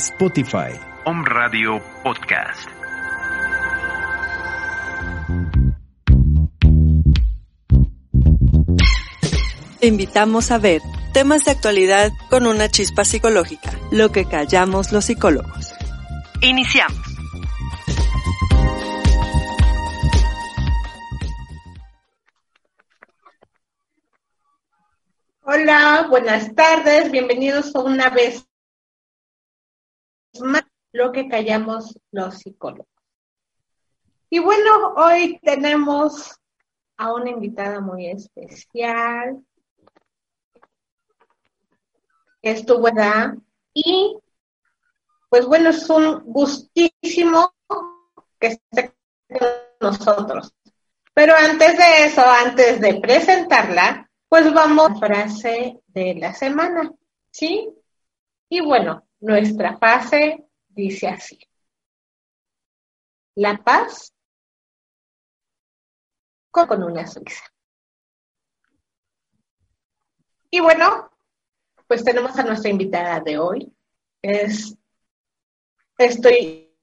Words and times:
Spotify. 0.00 0.72
Home 1.04 1.24
Radio 1.26 1.78
Podcast. 2.02 2.70
Te 9.78 9.86
invitamos 9.86 10.50
a 10.50 10.58
ver 10.58 10.80
temas 11.12 11.44
de 11.44 11.50
actualidad 11.50 12.12
con 12.30 12.46
una 12.46 12.70
chispa 12.70 13.04
psicológica, 13.04 13.72
lo 13.90 14.10
que 14.10 14.24
callamos 14.24 14.90
los 14.90 15.04
psicólogos. 15.04 15.74
Iniciamos. 16.40 16.98
Hola, 25.42 26.06
buenas 26.08 26.54
tardes, 26.54 27.10
bienvenidos 27.10 27.74
una 27.74 28.08
vez 28.08 28.49
más 30.38 30.62
lo 30.92 31.12
que 31.12 31.28
callamos 31.28 31.98
los 32.10 32.38
psicólogos. 32.38 32.86
Y 34.28 34.38
bueno, 34.38 34.94
hoy 34.96 35.40
tenemos 35.42 36.38
a 36.96 37.12
una 37.12 37.30
invitada 37.30 37.80
muy 37.80 38.06
especial. 38.06 39.44
Estuvo 42.42 42.82
¿verdad? 42.82 43.34
y 43.74 44.16
pues 45.28 45.46
bueno, 45.46 45.70
es 45.70 45.88
un 45.88 46.24
gustísimo 46.24 47.54
que 48.38 48.46
esté 48.48 48.94
con 49.28 49.48
nosotros. 49.80 50.52
Pero 51.14 51.34
antes 51.36 51.76
de 51.76 52.04
eso, 52.06 52.22
antes 52.24 52.80
de 52.80 53.00
presentarla, 53.00 54.10
pues 54.28 54.52
vamos 54.52 54.86
a 54.86 54.92
la 54.92 54.98
frase 54.98 55.80
de 55.86 56.14
la 56.14 56.34
semana, 56.34 56.90
¿sí? 57.30 57.68
Y 58.48 58.60
bueno, 58.60 59.04
nuestra 59.20 59.76
fase 59.78 60.44
dice 60.68 61.08
así. 61.08 61.38
La 63.34 63.56
paz 63.58 64.12
con 66.50 66.82
una 66.82 67.06
sonrisa. 67.06 67.44
Y 70.50 70.60
bueno, 70.60 71.10
pues 71.86 72.02
tenemos 72.02 72.36
a 72.36 72.42
nuestra 72.42 72.70
invitada 72.70 73.20
de 73.20 73.38
hoy. 73.38 73.72
Es, 74.20 74.74
estoy 75.96 76.74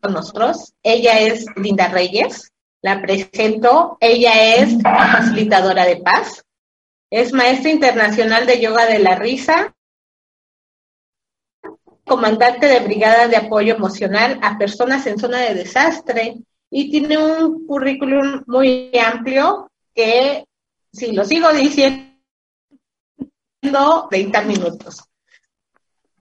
con 0.00 0.12
nosotros. 0.12 0.74
Ella 0.82 1.18
es 1.18 1.44
Linda 1.56 1.88
Reyes. 1.88 2.52
La 2.82 3.02
presento. 3.02 3.96
Ella 4.00 4.54
es 4.54 4.80
facilitadora 4.80 5.84
de 5.84 5.96
paz. 5.96 6.44
Es 7.10 7.32
maestra 7.32 7.70
internacional 7.70 8.46
de 8.46 8.60
yoga 8.60 8.86
de 8.86 9.00
la 9.00 9.16
risa 9.16 9.74
comandante 12.04 12.66
de 12.66 12.80
brigada 12.80 13.28
de 13.28 13.36
apoyo 13.36 13.74
emocional 13.74 14.38
a 14.42 14.58
personas 14.58 15.06
en 15.06 15.18
zona 15.18 15.38
de 15.38 15.54
desastre 15.54 16.36
y 16.70 16.90
tiene 16.90 17.18
un 17.18 17.66
currículum 17.66 18.42
muy 18.46 18.90
amplio 18.98 19.70
que, 19.94 20.44
si 20.92 21.12
lo 21.12 21.24
sigo 21.24 21.52
diciendo, 21.52 22.08
30 24.10 24.42
minutos. 24.42 25.04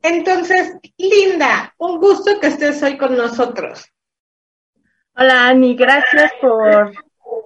Entonces, 0.04 0.74
Linda, 0.98 1.74
un 1.78 2.00
gusto 2.00 2.40
que 2.40 2.48
estés 2.48 2.82
hoy 2.84 2.98
con 2.98 3.16
nosotros. 3.16 3.86
Hola, 5.16 5.48
Ani, 5.48 5.76
gracias 5.76 6.32
por 6.42 6.92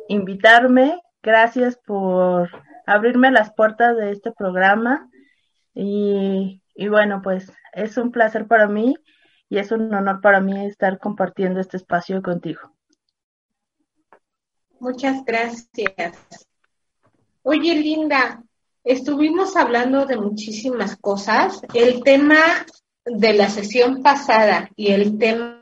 invitarme, 0.07 1.01
gracias 1.22 1.78
por 1.85 2.50
abrirme 2.85 3.31
las 3.31 3.53
puertas 3.53 3.97
de 3.97 4.12
este 4.12 4.31
programa 4.31 5.09
y, 5.74 6.62
y 6.75 6.90
bueno, 6.90 7.22
pues 7.24 7.52
es 7.74 7.97
un 7.97 8.12
placer 8.12 8.47
para 8.47 8.68
mí 8.68 8.96
y 9.50 9.58
es 9.58 9.72
un 9.72 9.94
honor 9.94 10.22
para 10.22 10.41
mí 10.41 10.66
estar 10.66 11.00
compartiendo 11.00 11.62
este 11.62 11.78
espacio 11.78 12.22
contigo. 12.22 12.59
Muchas 14.80 15.24
gracias. 15.24 16.18
Oye, 17.44 17.75
Linda, 17.75 18.44
estuvimos 18.84 19.56
hablando 19.56 20.06
de 20.06 20.18
muchísimas 20.18 20.97
cosas. 20.97 21.62
El 21.74 22.03
tema 22.03 22.38
de 23.06 23.34
la 23.34 23.50
sesión 23.50 24.03
pasada 24.03 24.69
y 24.75 24.92
el 24.92 25.18
tema 25.18 25.62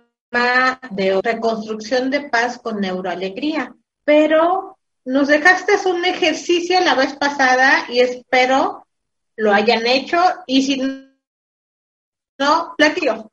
de 0.90 1.22
reconstrucción 1.22 2.10
de 2.10 2.22
paz 2.22 2.58
con 2.58 2.82
neuroalegría, 2.82 3.76
pero 4.04 4.80
nos 5.06 5.28
dejaste 5.28 5.74
un 5.88 6.06
ejercicio 6.06 6.80
la 6.80 6.96
vez 6.96 7.16
pasada 7.16 7.86
y 7.90 8.00
espero 8.00 8.88
lo 9.36 9.54
hayan 9.54 9.86
hecho 9.86 10.18
y 10.48 10.64
si 10.64 11.03
no, 12.38 12.74
platico. 12.78 13.32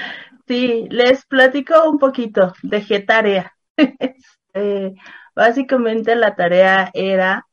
Sí, 0.47 0.87
les 0.91 1.25
platico 1.25 1.89
un 1.89 1.97
poquito. 1.97 2.53
Dejé 2.63 3.01
tarea. 3.01 3.51
Eh, 4.57 4.93
básicamente 5.35 6.15
la 6.15 6.33
tarea 6.35 6.89
era 6.93 7.45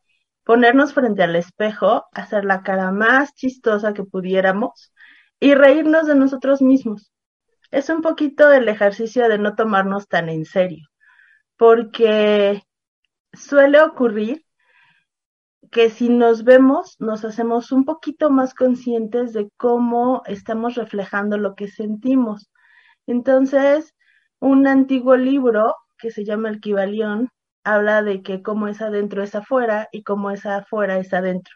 ponernos 0.45 0.95
frente 0.95 1.25
al 1.25 1.35
espejo, 1.35 2.05
hacer 2.13 2.45
la 2.45 2.63
cara 2.63 2.93
más 2.93 3.35
chistosa 3.35 3.93
que 3.93 4.05
pudiéramos 4.05 4.93
y 5.41 5.55
reírnos 5.55 6.07
de 6.07 6.15
nosotros 6.15 6.63
mismos. 6.63 7.11
Es 7.73 7.89
un 7.89 8.03
poquito 8.03 8.53
el 8.53 8.69
ejercicio 8.69 9.29
de 9.29 9.39
no 9.39 9.57
tomarnos 9.57 10.07
tan 10.07 10.29
en 10.29 10.45
serio, 10.45 10.87
porque 11.57 12.63
suele 13.33 13.81
ocurrir 13.83 14.45
que 15.73 15.89
si 15.91 16.11
nos 16.11 16.45
vemos, 16.45 16.97
nos 17.01 17.25
hacemos 17.25 17.73
un 17.73 17.87
poquito 17.87 18.31
más 18.31 18.55
conscientes 18.55 19.33
de 19.33 19.51
cómo 19.57 20.23
estamos 20.27 20.75
reflejando 20.75 21.39
lo 21.39 21.55
que 21.55 21.67
sentimos. 21.67 22.51
Entonces, 23.07 23.95
un 24.39 24.67
antiguo 24.67 25.17
libro 25.17 25.75
que 25.99 26.11
se 26.11 26.25
llama 26.25 26.51
El 26.51 26.61
Kibalión 26.61 27.31
habla 27.65 28.03
de 28.03 28.23
que 28.23 28.43
cómo 28.43 28.69
es 28.69 28.83
adentro 28.83 29.23
es 29.23 29.35
afuera 29.35 29.89
y 29.93 30.03
cómo 30.03 30.31
es 30.31 30.45
afuera 30.45 30.99
es 30.99 31.15
adentro. 31.15 31.55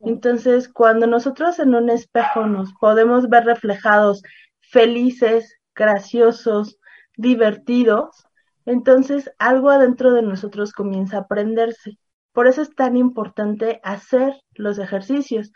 Entonces, 0.00 0.68
cuando 0.68 1.06
nosotros 1.06 1.58
en 1.58 1.74
un 1.74 1.88
espejo 1.88 2.46
nos 2.46 2.74
podemos 2.74 3.30
ver 3.30 3.44
reflejados 3.46 4.22
felices, 4.60 5.56
graciosos, 5.74 6.78
divertidos, 7.16 8.26
entonces 8.66 9.30
algo 9.38 9.70
adentro 9.70 10.12
de 10.12 10.20
nosotros 10.20 10.72
comienza 10.72 11.18
a 11.18 11.26
prenderse. 11.26 11.98
Por 12.38 12.46
eso 12.46 12.62
es 12.62 12.72
tan 12.72 12.96
importante 12.96 13.80
hacer 13.82 14.32
los 14.52 14.78
ejercicios. 14.78 15.52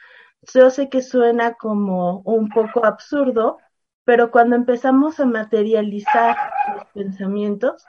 Yo 0.52 0.69
sé 0.69 0.88
que 0.88 1.00
suena 1.00 1.55
como 1.55 2.23
un 2.23 2.49
poco 2.49 2.84
absurdo, 2.84 3.58
pero 4.02 4.32
cuando 4.32 4.56
empezamos 4.56 5.20
a 5.20 5.26
materializar 5.26 6.37
los 6.75 6.87
pensamientos, 6.87 7.87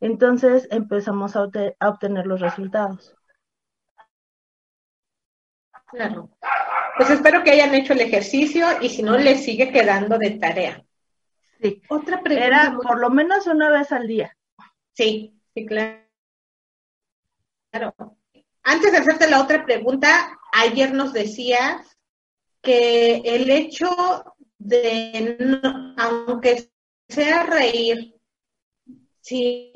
entonces 0.00 0.66
empezamos 0.70 1.36
a, 1.36 1.42
obtener 1.42 2.26
los 2.26 2.40
resultados. 2.40 3.14
Claro. 5.88 6.30
Pues 6.96 7.10
espero 7.10 7.44
que 7.44 7.50
hayan 7.50 7.74
hecho 7.74 7.92
el 7.92 8.00
ejercicio 8.00 8.66
y 8.80 8.88
si 8.88 9.02
no, 9.02 9.18
les 9.18 9.44
sigue 9.44 9.70
quedando 9.70 10.16
de 10.16 10.30
tarea. 10.38 10.82
Sí. 11.60 11.82
Otra 11.90 12.22
pregunta. 12.22 12.46
Era 12.46 12.78
por 12.82 12.98
lo 13.00 13.10
menos 13.10 13.46
una 13.46 13.68
vez 13.68 13.92
al 13.92 14.06
día. 14.06 14.34
Sí, 14.94 15.38
sí, 15.52 15.66
claro. 15.66 16.00
Claro. 17.70 18.19
Antes 18.72 18.92
de 18.92 18.98
hacerte 18.98 19.28
la 19.28 19.42
otra 19.42 19.64
pregunta, 19.64 20.38
ayer 20.52 20.94
nos 20.94 21.12
decías 21.12 21.98
que 22.62 23.16
el 23.16 23.50
hecho 23.50 23.90
de, 24.58 25.36
aunque 25.96 26.70
sea 27.08 27.42
reír, 27.46 28.14
si 29.20 29.72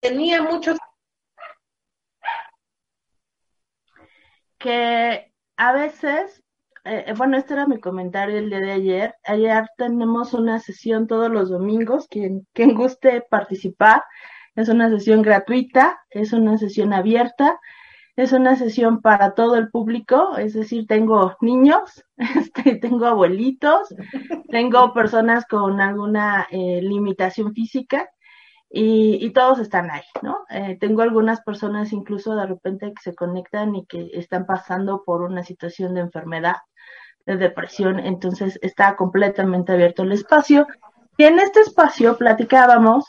tenía 0.00 0.42
muchos 0.42 0.76
que 4.58 5.32
a 5.56 5.72
veces, 5.72 6.42
eh, 6.82 7.14
bueno, 7.16 7.36
este 7.36 7.54
era 7.54 7.68
mi 7.68 7.78
comentario 7.78 8.38
el 8.38 8.50
día 8.50 8.58
de 8.58 8.72
ayer. 8.72 9.14
Ayer 9.22 9.68
tenemos 9.76 10.34
una 10.34 10.58
sesión 10.58 11.06
todos 11.06 11.30
los 11.30 11.48
domingos, 11.48 12.08
quien, 12.08 12.48
quien 12.52 12.74
guste 12.74 13.20
participar. 13.20 14.02
Es 14.58 14.68
una 14.68 14.90
sesión 14.90 15.22
gratuita, 15.22 16.00
es 16.10 16.32
una 16.32 16.58
sesión 16.58 16.92
abierta, 16.92 17.60
es 18.16 18.32
una 18.32 18.56
sesión 18.56 19.00
para 19.00 19.34
todo 19.34 19.54
el 19.54 19.70
público, 19.70 20.36
es 20.36 20.52
decir, 20.52 20.88
tengo 20.88 21.36
niños, 21.40 22.04
este, 22.16 22.74
tengo 22.74 23.06
abuelitos, 23.06 23.94
tengo 24.50 24.92
personas 24.92 25.46
con 25.46 25.80
alguna 25.80 26.48
eh, 26.50 26.80
limitación 26.82 27.54
física 27.54 28.10
y, 28.68 29.30
todos 29.30 29.60
están 29.60 29.92
ahí, 29.92 30.02
¿no? 30.22 30.38
Eh, 30.50 30.76
tengo 30.80 31.02
algunas 31.02 31.40
personas 31.42 31.92
incluso 31.92 32.34
de 32.34 32.46
repente 32.46 32.92
que 32.92 33.00
se 33.00 33.14
conectan 33.14 33.76
y 33.76 33.86
que 33.86 34.10
están 34.14 34.44
pasando 34.44 35.04
por 35.06 35.22
una 35.22 35.44
situación 35.44 35.94
de 35.94 36.00
enfermedad, 36.00 36.56
de 37.26 37.36
depresión, 37.36 38.00
entonces 38.00 38.58
está 38.60 38.96
completamente 38.96 39.70
abierto 39.70 40.02
el 40.02 40.10
espacio. 40.10 40.66
Y 41.16 41.22
en 41.22 41.38
este 41.38 41.60
espacio 41.60 42.18
platicábamos 42.18 43.04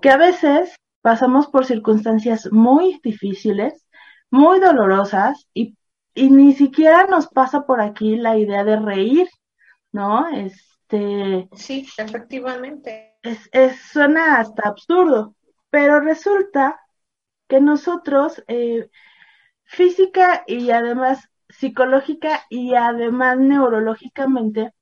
que 0.00 0.10
a 0.10 0.16
veces 0.16 0.76
pasamos 1.04 1.48
por 1.48 1.66
circunstancias 1.66 2.50
muy 2.50 2.98
difíciles, 3.02 3.86
muy 4.30 4.58
dolorosas 4.58 5.46
y, 5.52 5.76
y 6.14 6.30
ni 6.30 6.54
siquiera 6.54 7.06
nos 7.06 7.26
pasa 7.28 7.66
por 7.66 7.82
aquí 7.82 8.16
la 8.16 8.38
idea 8.38 8.64
de 8.64 8.80
reír, 8.80 9.28
¿no? 9.92 10.26
Este. 10.28 11.46
Sí, 11.52 11.86
efectivamente 11.98 13.18
es, 13.20 13.80
suena 13.92 14.38
hasta 14.38 14.66
absurdo, 14.66 15.34
pero 15.68 16.00
resulta 16.00 16.80
que 17.48 17.60
nosotros, 17.60 18.42
eh, 18.48 18.88
física 19.64 20.42
y 20.46 20.70
además 20.70 21.28
psicológica 21.50 22.44
y 22.48 22.76
además 22.76 23.36
neurológicamente, 23.36 24.72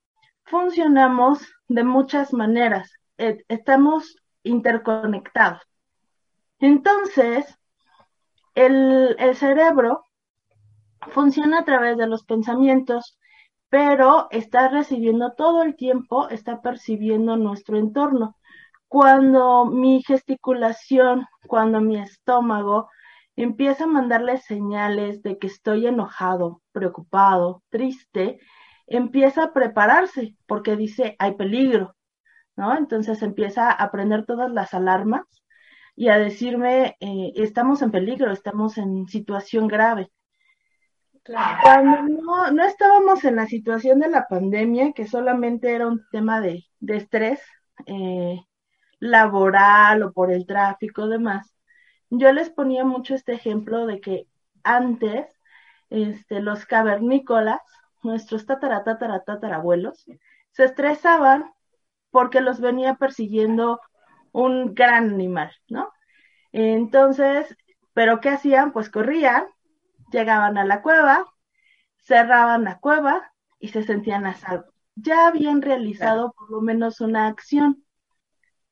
funcionamos 0.45 1.53
de 1.67 1.83
muchas 1.83 2.33
maneras, 2.33 2.93
eh, 3.19 3.43
estamos 3.49 4.15
interconectados. 4.45 5.63
Entonces, 6.63 7.59
el, 8.55 9.17
cerebro 9.35 10.05
funciona 11.11 11.59
a 11.59 11.65
través 11.65 11.99
de 11.99 12.07
los 12.07 12.25
pensamientos, 12.25 13.19
pero 13.69 14.29
está 14.31 14.69
recibiendo 14.69 15.33
todo 15.33 15.65
el 15.65 15.75
tiempo, 15.75 16.29
está 16.29 16.63
percibiendo 16.63 17.37
nuestro 17.37 17.79
entorno. 17.79 18.37
Cuando 18.87 19.65
mi 19.65 20.05
gesticulación, 20.05 21.27
cuando 21.49 21.81
mi 21.81 21.99
estómago 21.99 22.89
empieza 23.35 23.85
a 23.85 23.89
mandarle 23.89 24.39
señales 24.39 25.21
de 25.23 25.39
que 25.39 25.49
estoy 25.49 25.89
enojado, 25.89 26.63
preocupado, 26.71 27.65
triste, 27.71 28.39
empieza 28.87 29.45
a 29.47 29.53
prepararse 29.53 30.37
porque 30.47 30.77
dice 30.77 31.17
hay 31.19 31.35
peligro, 31.35 31.97
¿no? 32.55 32.77
Entonces 32.79 33.21
empieza 33.23 33.73
a 33.73 33.91
prender 33.91 34.27
todas 34.27 34.53
las 34.53 34.75
alarmas 34.75 35.25
y 35.95 36.09
a 36.09 36.19
decirme 36.19 36.97
eh, 37.01 37.33
estamos 37.37 37.83
en 37.83 37.91
peligro, 37.91 38.33
estamos 38.33 38.79
en 38.79 39.07
situación 39.09 39.69
grave. 39.69 40.11
Cuando 41.63 42.03
no, 42.03 42.51
no 42.51 42.65
estábamos 42.65 43.25
en 43.25 43.37
la 43.37 43.47
situación 43.47 44.01
de 44.01 44.09
la 44.09 44.27
pandemia, 44.27 44.93
que 44.93 45.07
solamente 45.07 45.73
era 45.73 45.87
un 45.87 46.05
tema 46.11 46.41
de, 46.41 46.65
de 46.81 46.97
estrés 46.97 47.41
eh, 47.87 48.41
laboral 48.99 50.03
o 50.03 50.13
por 50.13 50.33
el 50.33 50.47
tráfico, 50.47 51.07
demás, 51.07 51.55
yo 52.11 52.33
les 52.33 52.51
ponía 52.51 52.85
mucho 52.85 53.15
este 53.15 53.33
ejemplo 53.33 53.87
de 53.87 54.01
que 54.01 54.27
antes 54.65 55.27
este, 55.91 56.41
los 56.41 56.67
cavernícolas, 56.67 57.61
nuestros 58.03 58.47
tatara, 58.47 58.83
tatara, 58.85 59.57
abuelos, 59.57 60.05
se 60.51 60.65
estresaban 60.65 61.53
porque 62.11 62.41
los 62.41 62.61
venía 62.61 62.95
persiguiendo 62.95 63.81
un 64.33 64.75
gran 64.75 65.11
animal, 65.11 65.53
¿no? 65.69 65.93
Entonces, 66.53 67.57
¿pero 67.93 68.21
qué 68.21 68.31
hacían? 68.31 68.73
Pues 68.73 68.91
corrían 68.91 69.47
Llegaban 70.13 70.59
a 70.59 70.65
la 70.67 70.83
cueva, 70.83 71.25
cerraban 71.97 72.65
la 72.65 72.79
cueva 72.79 73.33
y 73.59 73.69
se 73.69 73.83
sentían 73.83 74.27
a 74.27 74.35
salvo. 74.35 74.67
Ya 74.95 75.27
habían 75.27 75.63
realizado 75.63 76.35
por 76.37 76.51
lo 76.51 76.61
menos 76.61 77.01
una 77.01 77.29
acción. 77.29 77.83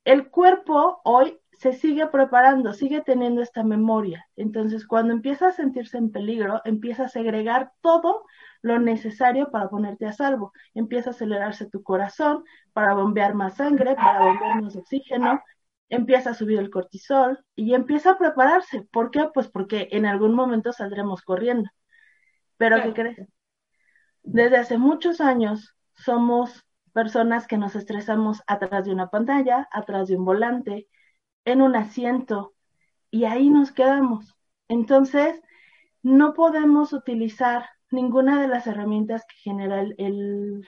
El 0.05 0.29
cuerpo 0.29 1.01
hoy 1.03 1.39
se 1.53 1.73
sigue 1.73 2.07
preparando, 2.09 2.75
sigue 2.75 3.01
teniendo 3.01 3.41
esta 3.41 3.63
memoria. 3.63 4.29
Entonces, 4.37 4.87
cuando 4.87 5.15
empieza 5.15 5.49
a 5.49 5.53
sentirse 5.53 5.97
en 5.97 6.13
peligro, 6.13 6.61
empieza 6.67 7.05
a 7.05 7.09
segregar 7.09 7.73
todo 7.81 8.27
lo 8.61 8.79
necesario 8.79 9.51
para 9.51 9.71
ponerte 9.71 10.07
a 10.07 10.13
salvo. 10.13 10.53
Empieza 10.75 11.11
a 11.11 11.13
acelerarse 11.13 11.71
tu 11.71 11.83
corazón 11.83 12.45
para 12.75 12.93
bombear 12.93 13.35
más 13.35 13.57
sangre, 13.57 13.95
para 13.95 14.27
bombear 14.27 14.63
más 14.63 14.77
oxígeno, 14.77 15.41
empieza 15.91 16.31
a 16.31 16.35
subir 16.35 16.59
el 16.59 16.71
cortisol 16.71 17.45
y 17.55 17.75
empieza 17.75 18.13
a 18.13 18.19
prepararse. 18.19 18.89
¿Por 18.91 19.11
qué? 19.11 19.29
Pues 19.35 19.49
porque 19.49 19.89
en 19.93 20.07
algún 20.07 20.35
momento 20.35 20.73
saldremos 20.73 21.23
corriendo. 21.23 21.69
Pero 22.57 22.83
¿qué 22.83 22.95
crees? 22.95 23.29
Desde 24.23 24.57
hace 24.57 24.79
muchos 24.79 25.21
años 25.21 25.77
somos 25.97 26.65
personas 26.93 27.47
que 27.47 27.59
nos 27.59 27.77
estresamos 27.77 28.43
atrás 28.47 28.85
de 28.85 28.93
una 28.93 29.11
pantalla, 29.11 29.69
atrás 29.73 30.09
de 30.09 30.17
un 30.17 30.25
volante, 30.25 30.89
en 31.45 31.63
un 31.63 31.77
asiento, 31.77 32.55
y 33.11 33.25
ahí 33.25 33.51
nos 33.51 33.73
quedamos. 33.73 34.37
Entonces, 34.69 35.41
no 36.03 36.35
podemos 36.35 36.93
utilizar 36.93 37.67
ninguna 37.91 38.41
de 38.41 38.49
las 38.49 38.67
herramientas 38.67 39.25
que 39.27 39.37
genera 39.37 39.81
el, 39.81 40.67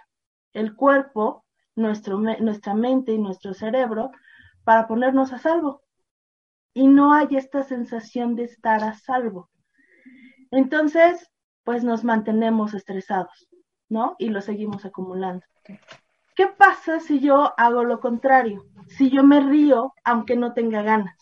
el, 0.53 0.75
cuerpo, 0.75 1.45
nuestro, 1.77 2.19
nuestra 2.19 2.75
mente 2.75 3.13
y 3.13 3.19
nuestro 3.19 3.55
cerebro 3.55 4.11
para 4.65 4.87
ponernos 4.87 5.33
a 5.33 5.39
salvo. 5.39 5.83
Y 6.75 6.87
no 6.87 7.13
hay 7.13 7.37
esta 7.37 7.63
sensación 7.63 8.35
de 8.35 8.45
estar 8.45 8.83
a 8.83 8.95
salvo. 8.95 9.51
Entonces, 10.51 11.31
pues 11.65 11.85
nos 11.85 12.05
mantenemos 12.05 12.75
estresados, 12.75 13.49
¿no? 13.89 14.17
Y 14.19 14.29
lo 14.29 14.41
seguimos 14.41 14.85
acumulando. 14.85 15.45
¿Qué 16.35 16.47
pasa 16.47 17.01
si 17.01 17.21
yo 17.21 17.53
hago 17.59 17.85
lo 17.85 18.01
contrario? 18.01 18.65
Si 18.89 19.11
yo 19.11 19.23
me 19.23 19.41
río 19.41 19.93
aunque 20.05 20.37
no 20.37 20.55
tenga 20.55 20.83
ganas. 20.83 21.17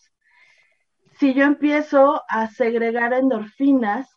Si 1.19 1.35
yo 1.35 1.45
empiezo 1.45 2.23
a 2.29 2.49
segregar 2.49 3.13
endorfinas, 3.13 4.17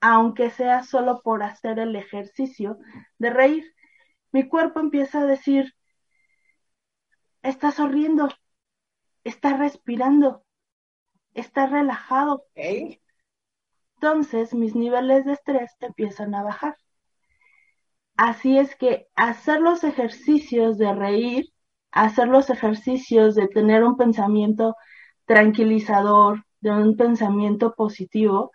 aunque 0.00 0.50
sea 0.50 0.82
solo 0.82 1.22
por 1.22 1.42
hacer 1.42 1.78
el 1.78 1.96
ejercicio 1.96 2.78
de 3.18 3.30
reír, 3.30 3.64
mi 4.32 4.48
cuerpo 4.48 4.80
empieza 4.80 5.20
a 5.20 5.26
decir, 5.26 5.74
está 7.48 7.72
sonriendo, 7.72 8.28
está 9.24 9.56
respirando, 9.56 10.44
está 11.34 11.66
relajado. 11.66 12.44
Entonces 13.94 14.54
mis 14.54 14.74
niveles 14.74 15.24
de 15.24 15.32
estrés 15.32 15.76
te 15.78 15.86
empiezan 15.86 16.34
a 16.34 16.42
bajar. 16.42 16.76
Así 18.16 18.58
es 18.58 18.74
que 18.76 19.06
hacer 19.14 19.60
los 19.60 19.84
ejercicios 19.84 20.76
de 20.76 20.92
reír, 20.92 21.52
hacer 21.92 22.28
los 22.28 22.50
ejercicios 22.50 23.34
de 23.34 23.48
tener 23.48 23.84
un 23.84 23.96
pensamiento 23.96 24.74
tranquilizador, 25.24 26.44
de 26.60 26.70
un 26.72 26.96
pensamiento 26.96 27.74
positivo, 27.74 28.50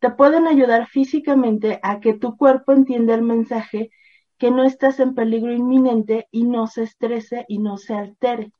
te 0.00 0.10
pueden 0.10 0.46
ayudar 0.46 0.86
físicamente 0.88 1.78
a 1.82 2.00
que 2.00 2.14
tu 2.14 2.36
cuerpo 2.36 2.72
entienda 2.72 3.14
el 3.14 3.22
mensaje 3.22 3.90
que 4.38 4.50
no 4.50 4.64
estás 4.64 5.00
en 5.00 5.14
peligro 5.14 5.52
inminente 5.52 6.28
y 6.30 6.44
no 6.44 6.66
se 6.66 6.82
estrese 6.84 7.44
y 7.48 7.58
no 7.58 7.76
se 7.76 7.94
altere. 7.94 8.52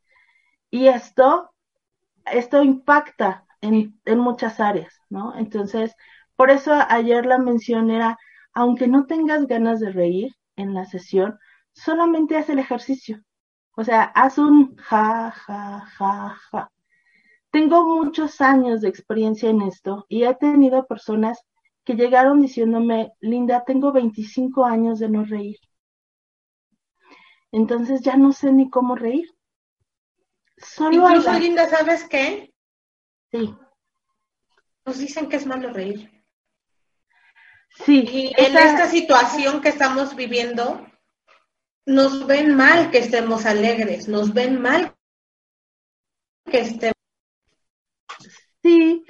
Y 0.70 0.88
esto, 0.88 1.50
esto 2.26 2.62
impacta 2.62 3.46
en, 3.60 4.00
en 4.04 4.18
muchas 4.18 4.60
áreas, 4.60 5.00
¿no? 5.08 5.36
Entonces, 5.36 5.94
por 6.36 6.50
eso 6.50 6.72
ayer 6.88 7.26
la 7.26 7.38
mención 7.38 7.90
era, 7.90 8.18
aunque 8.52 8.88
no 8.88 9.06
tengas 9.06 9.46
ganas 9.46 9.80
de 9.80 9.90
reír 9.92 10.32
en 10.56 10.74
la 10.74 10.84
sesión, 10.84 11.38
solamente 11.72 12.36
haz 12.36 12.48
el 12.48 12.58
ejercicio. 12.58 13.22
O 13.76 13.84
sea, 13.84 14.04
haz 14.04 14.38
un 14.38 14.76
ja, 14.76 15.30
ja, 15.32 15.80
ja, 15.98 16.36
ja. 16.50 16.70
Tengo 17.50 17.84
muchos 17.84 18.40
años 18.40 18.80
de 18.80 18.88
experiencia 18.88 19.50
en 19.50 19.62
esto 19.62 20.06
y 20.08 20.24
he 20.24 20.34
tenido 20.34 20.86
personas 20.86 21.40
que 21.84 21.94
llegaron 21.94 22.40
diciéndome, 22.40 23.12
Linda, 23.20 23.64
tengo 23.64 23.92
25 23.92 24.64
años 24.64 24.98
de 24.98 25.08
no 25.08 25.24
reír. 25.24 25.58
Entonces 27.52 28.00
ya 28.00 28.16
no 28.16 28.32
sé 28.32 28.52
ni 28.52 28.70
cómo 28.70 28.96
reír. 28.96 29.32
Solo 30.56 31.08
Incluso, 31.08 31.32
Linda, 31.38 31.68
¿sabes 31.68 32.08
qué? 32.08 32.52
Sí. 33.30 33.54
Nos 34.84 34.98
dicen 34.98 35.28
que 35.28 35.36
es 35.36 35.46
malo 35.46 35.72
reír. 35.72 36.10
Sí. 37.84 38.04
Y 38.10 38.26
en 38.36 38.56
esta 38.56 38.88
situación 38.88 39.60
que 39.60 39.68
estamos 39.68 40.16
viviendo, 40.16 40.86
nos 41.86 42.26
ven 42.26 42.54
mal 42.54 42.90
que 42.90 42.98
estemos 42.98 43.46
alegres, 43.46 44.08
nos 44.08 44.32
ven 44.32 44.60
mal 44.60 44.94
que 46.50 46.60
estemos. 46.60 46.94
Sí, 48.62 49.04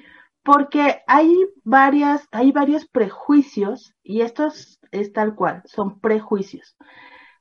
porque 0.45 1.03
hay 1.07 1.35
varias, 1.65 2.29
hay 2.31 2.53
varios 2.53 2.87
prejuicios, 2.87 3.95
y 4.03 4.21
esto 4.21 4.47
es, 4.93 5.13
tal 5.13 5.35
cual, 5.35 5.63
son 5.65 5.99
prejuicios, 6.01 6.77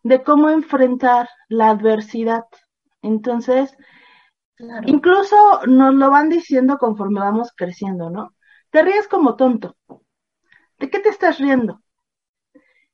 de 0.03 0.23
cómo 0.23 0.49
enfrentar 0.49 1.29
la 1.49 1.69
adversidad. 1.69 2.45
Entonces, 3.01 3.75
incluso 4.85 5.35
nos 5.67 5.93
lo 5.93 6.09
van 6.09 6.29
diciendo 6.29 6.77
conforme 6.77 7.19
vamos 7.19 7.51
creciendo, 7.55 8.09
¿no? 8.09 8.33
Te 8.69 8.81
ríes 8.81 9.09
como 9.09 9.35
tonto. 9.35 9.75
¿De 10.79 10.89
qué 10.89 10.99
te 10.99 11.09
estás 11.09 11.39
riendo? 11.39 11.81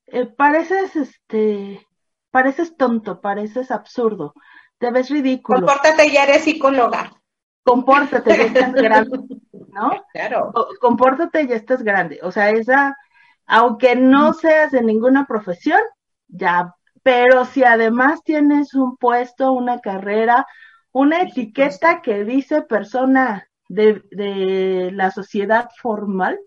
Eh, 0.08 0.26
pareces, 0.26 0.96
este, 0.96 1.88
pareces 2.32 2.76
tonto, 2.76 3.22
pareces 3.22 3.70
absurdo, 3.70 4.34
te 4.80 4.90
ves 4.90 5.10
ridículo. 5.10 5.60
Compórtate, 5.60 6.12
ya 6.12 6.24
eres 6.24 6.46
psicóloga. 6.46 7.12
Compórtate, 7.64 8.38
ya 8.38 8.44
estás 8.44 8.74
grande, 8.74 9.20
¿no? 9.74 9.92
Claro. 10.14 10.54
compórtate, 10.80 11.48
ya 11.48 11.56
estás 11.56 11.84
grande. 11.84 12.20
O 12.24 12.32
sea, 12.32 12.50
esa, 12.52 12.96
aunque 13.46 13.96
no 13.96 14.34
seas 14.34 14.72
de 14.72 14.82
ninguna 14.82 15.26
profesión, 15.26 15.80
ya, 16.28 16.74
pero 17.04 17.46
si 17.46 17.64
además 17.64 18.24
tienes 18.24 18.74
un 18.74 18.98
puesto, 18.98 19.52
una 19.52 19.80
carrera, 19.80 20.46
una 20.92 21.22
etiqueta 21.22 22.02
que 22.02 22.24
dice 22.24 22.62
persona 22.62 23.48
de, 23.68 24.02
de 24.12 24.92
la 24.94 25.12
sociedad 25.12 25.70
formal, 25.82 26.40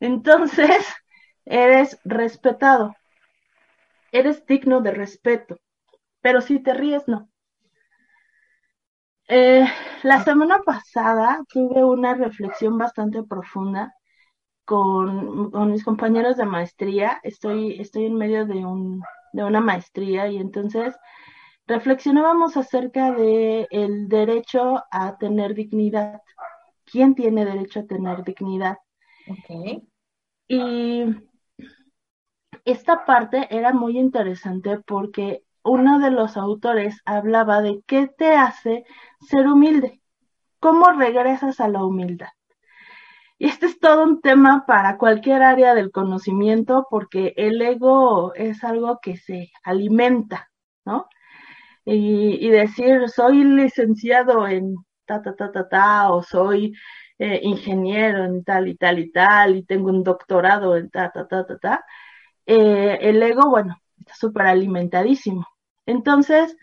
entonces 0.00 0.86
eres 1.44 1.98
respetado 2.04 2.94
eres 4.12 4.44
digno 4.46 4.82
de 4.82 4.92
respeto, 4.92 5.58
pero 6.20 6.40
si 6.40 6.60
te 6.62 6.74
ríes, 6.74 7.08
no. 7.08 7.28
Eh, 9.28 9.64
la 10.02 10.22
semana 10.24 10.60
pasada 10.62 11.42
tuve 11.48 11.84
una 11.84 12.14
reflexión 12.14 12.76
bastante 12.76 13.22
profunda 13.22 13.94
con, 14.64 15.50
mis 15.70 15.84
compañeros 15.84 16.36
de 16.36 16.44
maestría. 16.44 17.20
Estoy, 17.22 17.80
estoy 17.80 18.06
en 18.06 18.14
medio 18.14 18.46
de, 18.46 18.64
un, 18.64 19.02
de 19.32 19.44
una 19.44 19.60
maestría 19.60 20.28
y 20.28 20.36
entonces 20.36 20.94
reflexionábamos 21.66 22.56
acerca 22.56 23.12
de 23.12 23.66
el 23.70 24.08
derecho 24.08 24.82
a 24.90 25.16
tener 25.18 25.54
dignidad. 25.54 26.20
¿Quién 26.84 27.14
tiene 27.14 27.44
derecho 27.44 27.80
a 27.80 27.86
tener 27.86 28.24
dignidad? 28.24 28.78
Okay. 29.26 29.88
Y 30.48 31.04
esta 32.64 33.04
parte 33.04 33.48
era 33.50 33.72
muy 33.72 33.98
interesante 33.98 34.78
porque 34.80 35.44
uno 35.64 35.98
de 35.98 36.10
los 36.10 36.36
autores 36.36 37.00
hablaba 37.04 37.62
de 37.62 37.82
qué 37.86 38.08
te 38.08 38.34
hace 38.34 38.84
ser 39.20 39.46
humilde, 39.46 40.00
cómo 40.60 40.92
regresas 40.92 41.60
a 41.60 41.68
la 41.68 41.84
humildad. 41.84 42.28
Y 43.38 43.46
este 43.46 43.66
es 43.66 43.80
todo 43.80 44.04
un 44.04 44.20
tema 44.20 44.64
para 44.66 44.98
cualquier 44.98 45.42
área 45.42 45.74
del 45.74 45.90
conocimiento 45.90 46.86
porque 46.88 47.34
el 47.36 47.60
ego 47.60 48.32
es 48.34 48.62
algo 48.62 49.00
que 49.02 49.16
se 49.16 49.50
alimenta, 49.64 50.50
¿no? 50.84 51.08
Y, 51.84 52.48
decir, 52.50 53.08
soy 53.08 53.42
licenciado 53.42 54.46
en 54.46 54.76
ta, 55.06 55.20
ta, 55.22 55.34
ta, 55.34 55.50
ta, 55.50 55.68
ta, 55.68 56.12
o 56.12 56.22
soy 56.22 56.72
eh, 57.18 57.40
ingeniero 57.42 58.24
en 58.24 58.44
tal 58.44 58.68
y 58.68 58.76
tal 58.76 59.00
y 59.00 59.10
tal, 59.10 59.56
y 59.56 59.64
tengo 59.64 59.90
un 59.90 60.04
doctorado 60.04 60.76
en 60.76 60.90
ta, 60.90 61.10
ta, 61.10 61.26
ta, 61.26 61.44
ta, 61.44 61.58
ta, 61.58 61.84
eh, 62.46 62.98
el 63.00 63.22
ego, 63.22 63.50
bueno, 63.50 63.76
está 63.98 64.14
súper 64.14 64.46
alimentadísimo. 64.46 65.46
Entonces, 65.86 66.56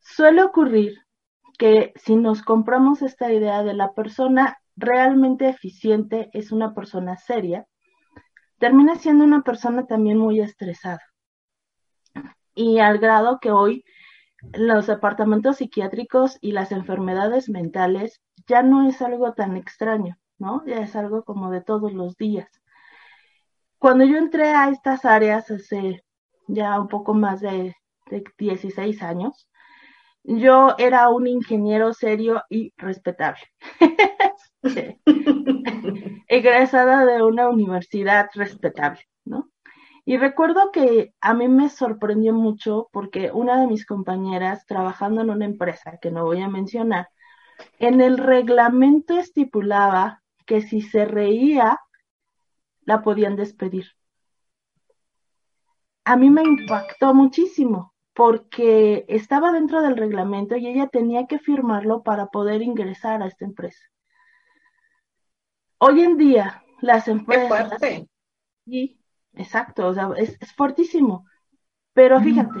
suele 0.00 0.42
ocurrir 0.42 0.98
que 1.58 1.92
si 1.96 2.16
nos 2.16 2.42
compramos 2.42 3.02
esta 3.02 3.32
idea 3.32 3.62
de 3.62 3.74
la 3.74 3.92
persona 3.92 4.58
realmente 4.76 5.48
eficiente 5.48 6.30
es 6.32 6.52
una 6.52 6.74
persona 6.74 7.16
seria, 7.16 7.66
termina 8.58 8.96
siendo 8.96 9.24
una 9.24 9.42
persona 9.42 9.86
también 9.86 10.18
muy 10.18 10.40
estresada. 10.40 11.02
Y 12.54 12.78
al 12.78 12.98
grado 12.98 13.38
que 13.40 13.50
hoy 13.50 13.84
los 14.52 14.86
departamentos 14.86 15.58
psiquiátricos 15.58 16.38
y 16.40 16.52
las 16.52 16.72
enfermedades 16.72 17.48
mentales 17.48 18.20
ya 18.46 18.62
no 18.62 18.88
es 18.88 19.02
algo 19.02 19.32
tan 19.34 19.56
extraño, 19.56 20.16
¿no? 20.38 20.64
Ya 20.66 20.78
es 20.78 20.94
algo 20.96 21.24
como 21.24 21.50
de 21.50 21.62
todos 21.62 21.92
los 21.92 22.16
días 22.16 22.48
cuando 23.78 24.04
yo 24.04 24.16
entré 24.16 24.48
a 24.48 24.68
estas 24.70 25.04
áreas 25.04 25.50
hace 25.50 26.04
ya 26.48 26.80
un 26.80 26.88
poco 26.88 27.14
más 27.14 27.40
de, 27.40 27.76
16 28.38 29.02
años, 29.02 29.48
yo 30.24 30.74
era 30.78 31.08
un 31.08 31.26
ingeniero 31.26 31.92
serio 31.92 32.42
y 32.50 32.72
respetable. 32.76 33.42
Egresada 36.28 37.04
de 37.04 37.22
una 37.22 37.48
universidad 37.48 38.28
respetable, 38.34 39.02
¿no? 39.24 39.50
Y 40.04 40.18
recuerdo 40.18 40.70
que 40.72 41.14
a 41.20 41.34
mí 41.34 41.48
me 41.48 41.68
sorprendió 41.68 42.32
mucho 42.32 42.88
porque 42.92 43.30
una 43.32 43.60
de 43.60 43.66
mis 43.66 43.84
compañeras, 43.84 44.64
trabajando 44.66 45.22
en 45.22 45.30
una 45.30 45.44
empresa 45.44 45.98
que 46.00 46.12
no 46.12 46.24
voy 46.24 46.40
a 46.42 46.48
mencionar, 46.48 47.08
en 47.78 48.00
el 48.00 48.18
reglamento 48.18 49.18
estipulaba 49.18 50.22
que 50.44 50.60
si 50.60 50.80
se 50.80 51.06
reía 51.06 51.80
la 52.82 53.02
podían 53.02 53.34
despedir. 53.34 53.86
A 56.04 56.16
mí 56.16 56.30
me 56.30 56.42
impactó 56.42 57.12
muchísimo 57.12 57.95
porque 58.16 59.04
estaba 59.08 59.52
dentro 59.52 59.82
del 59.82 59.98
reglamento 59.98 60.56
y 60.56 60.66
ella 60.66 60.86
tenía 60.86 61.26
que 61.26 61.38
firmarlo 61.38 62.02
para 62.02 62.28
poder 62.28 62.62
ingresar 62.62 63.22
a 63.22 63.26
esta 63.26 63.44
empresa. 63.44 63.84
Hoy 65.76 66.00
en 66.00 66.16
día, 66.16 66.64
las 66.80 67.08
empresas... 67.08 67.48
fuerte. 67.48 68.08
Sí, 68.64 68.98
exacto, 69.34 69.88
o 69.88 69.92
sea, 69.92 70.08
es, 70.16 70.38
es 70.40 70.50
fuertísimo. 70.54 71.26
Pero 71.92 72.18
fíjate, 72.18 72.60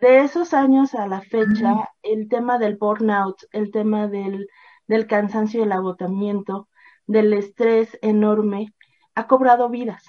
de 0.00 0.20
esos 0.20 0.54
años 0.54 0.94
a 0.94 1.06
la 1.06 1.20
fecha, 1.20 1.90
el 2.02 2.30
tema 2.30 2.56
del 2.58 2.76
burnout, 2.78 3.36
el 3.52 3.70
tema 3.70 4.08
del, 4.08 4.48
del 4.86 5.06
cansancio 5.06 5.60
y 5.60 5.64
el 5.64 5.72
agotamiento, 5.72 6.70
del 7.06 7.34
estrés 7.34 7.98
enorme, 8.00 8.74
ha 9.14 9.26
cobrado 9.26 9.68
vidas. 9.68 10.02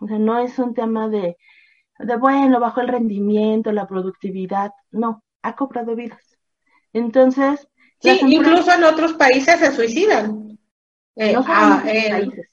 O 0.00 0.06
sea, 0.06 0.20
no 0.20 0.38
es 0.38 0.60
un 0.60 0.74
tema 0.74 1.08
de, 1.08 1.36
de 1.98 2.16
bueno, 2.16 2.60
bajo 2.60 2.80
el 2.80 2.88
rendimiento, 2.88 3.72
la 3.72 3.86
productividad, 3.86 4.72
no, 4.90 5.22
ha 5.42 5.56
cobrado 5.56 5.94
vidas. 5.94 6.38
Entonces, 6.92 7.68
sí, 8.00 8.20
incluso 8.26 8.72
en 8.72 8.84
otros 8.84 9.14
países 9.14 9.58
se 9.58 9.72
suicidan. 9.72 10.58
Eh, 11.16 11.34
ah, 11.36 11.82
países. 11.82 12.48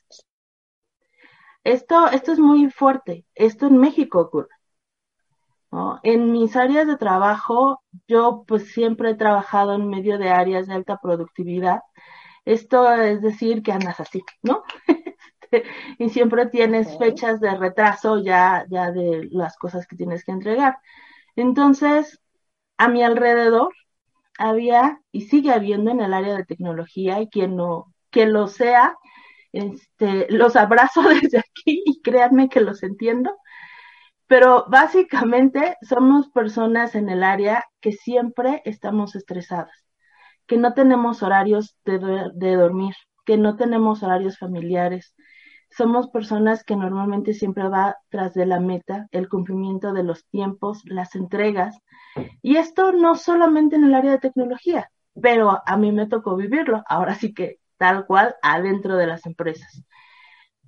Esto, 1.63 2.09
esto 2.09 2.31
es 2.31 2.39
muy 2.39 2.69
fuerte. 2.69 3.25
Esto 3.33 3.67
en 3.67 3.77
México 3.77 4.19
ocurre. 4.19 4.49
En 6.03 6.31
mis 6.31 6.55
áreas 6.55 6.87
de 6.87 6.95
trabajo, 6.95 7.83
yo 8.07 8.45
pues 8.47 8.71
siempre 8.71 9.09
he 9.11 9.15
trabajado 9.15 9.73
en 9.73 9.89
medio 9.89 10.17
de 10.17 10.29
áreas 10.29 10.67
de 10.67 10.73
alta 10.73 10.99
productividad. 11.01 11.81
Esto 12.45 12.89
es 12.93 13.21
decir 13.21 13.61
que 13.61 13.73
andas 13.73 13.99
así, 13.99 14.23
¿no? 14.41 14.63
y 15.99 16.09
siempre 16.09 16.47
tienes 16.47 16.97
fechas 16.97 17.39
de 17.39 17.55
retraso 17.55 18.19
ya, 18.23 18.65
ya 18.69 18.91
de 18.91 19.27
las 19.31 19.57
cosas 19.57 19.87
que 19.87 19.95
tienes 19.95 20.23
que 20.25 20.31
entregar. 20.31 20.77
Entonces, 21.35 22.19
a 22.77 22.89
mi 22.89 23.03
alrededor 23.03 23.73
había 24.37 25.01
y 25.11 25.21
sigue 25.23 25.51
habiendo 25.53 25.91
en 25.91 26.01
el 26.01 26.13
área 26.13 26.35
de 26.35 26.45
tecnología 26.45 27.21
y 27.21 27.29
quien 27.29 27.55
no, 27.57 27.93
que 28.11 28.25
lo 28.27 28.47
sea, 28.47 28.95
Este, 29.53 30.27
los 30.31 30.55
abrazo 30.57 31.03
desde 31.21 31.39
aquí 31.39 31.83
y 31.85 32.01
créanme 32.03 32.49
que 32.49 32.61
los 32.61 32.83
entiendo. 32.83 33.35
Pero 34.27 34.65
básicamente 34.69 35.77
somos 35.81 36.29
personas 36.29 36.95
en 36.95 37.09
el 37.09 37.23
área 37.23 37.65
que 37.81 37.91
siempre 37.91 38.61
estamos 38.65 39.15
estresadas, 39.15 39.71
que 40.47 40.57
no 40.57 40.75
tenemos 40.75 41.23
horarios 41.23 41.77
de, 41.85 41.99
de 42.35 42.55
dormir, 42.57 42.95
que 43.25 43.37
no 43.37 43.57
tenemos 43.57 44.03
horarios 44.03 44.39
familiares. 44.39 45.14
Somos 45.75 46.09
personas 46.09 46.63
que 46.63 46.77
normalmente 46.77 47.33
siempre 47.33 47.67
va 47.67 47.97
tras 48.09 48.33
de 48.33 48.45
la 48.45 48.61
meta, 48.61 49.07
el 49.11 49.27
cumplimiento 49.27 49.91
de 49.91 50.03
los 50.03 50.25
tiempos, 50.27 50.81
las 50.85 51.15
entregas. 51.15 51.77
Y 52.41 52.55
esto 52.55 52.93
no 52.93 53.15
solamente 53.15 53.75
en 53.75 53.83
el 53.83 53.93
área 53.93 54.11
de 54.11 54.19
tecnología, 54.19 54.89
pero 55.21 55.61
a 55.65 55.77
mí 55.77 55.91
me 55.91 56.07
tocó 56.07 56.37
vivirlo, 56.37 56.81
ahora 56.87 57.15
sí 57.15 57.33
que 57.33 57.59
tal 57.77 58.05
cual 58.05 58.35
adentro 58.41 58.95
de 58.95 59.07
las 59.07 59.25
empresas. 59.25 59.83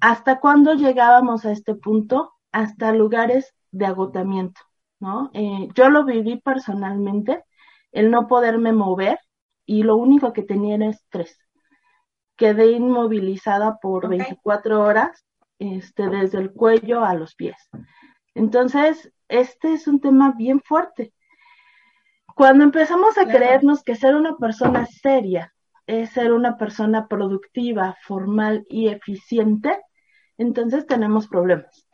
¿Hasta 0.01 0.41
cuándo 0.41 0.73
llegábamos 0.73 1.45
a 1.45 1.51
este 1.53 1.73
punto? 1.75 2.33
Hasta 2.51 2.91
lugares 2.91 3.53
de 3.71 3.85
agotamiento, 3.85 4.59
¿no? 4.99 5.31
Eh, 5.33 5.69
yo 5.73 5.89
lo 5.89 6.03
viví 6.03 6.41
personalmente, 6.41 7.45
el 7.93 8.11
no 8.11 8.27
poderme 8.27 8.73
mover 8.73 9.19
y 9.65 9.83
lo 9.83 9.95
único 9.95 10.33
que 10.33 10.43
tenía 10.43 10.75
era 10.75 10.89
estrés. 10.89 11.39
Quedé 12.37 12.71
inmovilizada 12.71 13.79
por 13.79 14.07
24 14.07 14.81
horas, 14.81 15.25
este, 15.59 16.07
desde 16.09 16.37
el 16.37 16.51
cuello 16.53 17.03
a 17.03 17.15
los 17.15 17.35
pies. 17.35 17.57
Entonces, 18.35 19.11
este 19.27 19.73
es 19.73 19.87
un 19.87 19.99
tema 19.99 20.33
bien 20.37 20.61
fuerte. 20.61 21.13
Cuando 22.35 22.63
empezamos 22.63 23.17
a 23.17 23.25
creernos 23.25 23.83
que 23.83 23.95
ser 23.95 24.15
una 24.15 24.37
persona 24.37 24.85
seria 24.85 25.53
es 25.87 26.11
ser 26.11 26.33
una 26.33 26.57
persona 26.57 27.07
productiva, 27.07 27.97
formal 28.03 28.65
y 28.69 28.89
eficiente, 28.89 29.81
entonces 30.37 30.85
tenemos 30.85 31.27
problemas. 31.27 31.87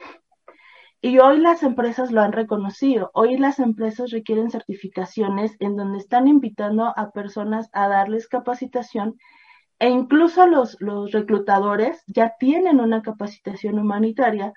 Y 0.99 1.19
hoy 1.19 1.37
las 1.37 1.63
empresas 1.63 2.11
lo 2.11 2.21
han 2.21 2.31
reconocido. 2.31 3.11
Hoy 3.13 3.37
las 3.37 3.59
empresas 3.59 4.11
requieren 4.11 4.49
certificaciones 4.49 5.55
en 5.59 5.75
donde 5.75 5.99
están 5.99 6.27
invitando 6.27 6.93
a 6.97 7.11
personas 7.11 7.69
a 7.71 7.87
darles 7.87 8.27
capacitación 8.27 9.17
e 9.83 9.89
incluso 9.89 10.47
los, 10.47 10.77
los 10.79 11.11
reclutadores 11.11 12.01
ya 12.07 12.37
tienen 12.39 12.79
una 12.79 13.01
capacitación 13.01 13.77
humanitaria, 13.77 14.53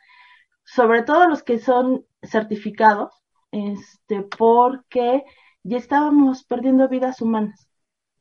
sobre 0.63 1.03
todo 1.03 1.27
los 1.27 1.43
que 1.43 1.59
son 1.59 2.07
certificados, 2.23 3.13
este, 3.51 4.23
porque 4.23 5.25
ya 5.65 5.79
estábamos 5.79 6.45
perdiendo 6.45 6.89
vidas 6.89 7.21
humanas, 7.21 7.67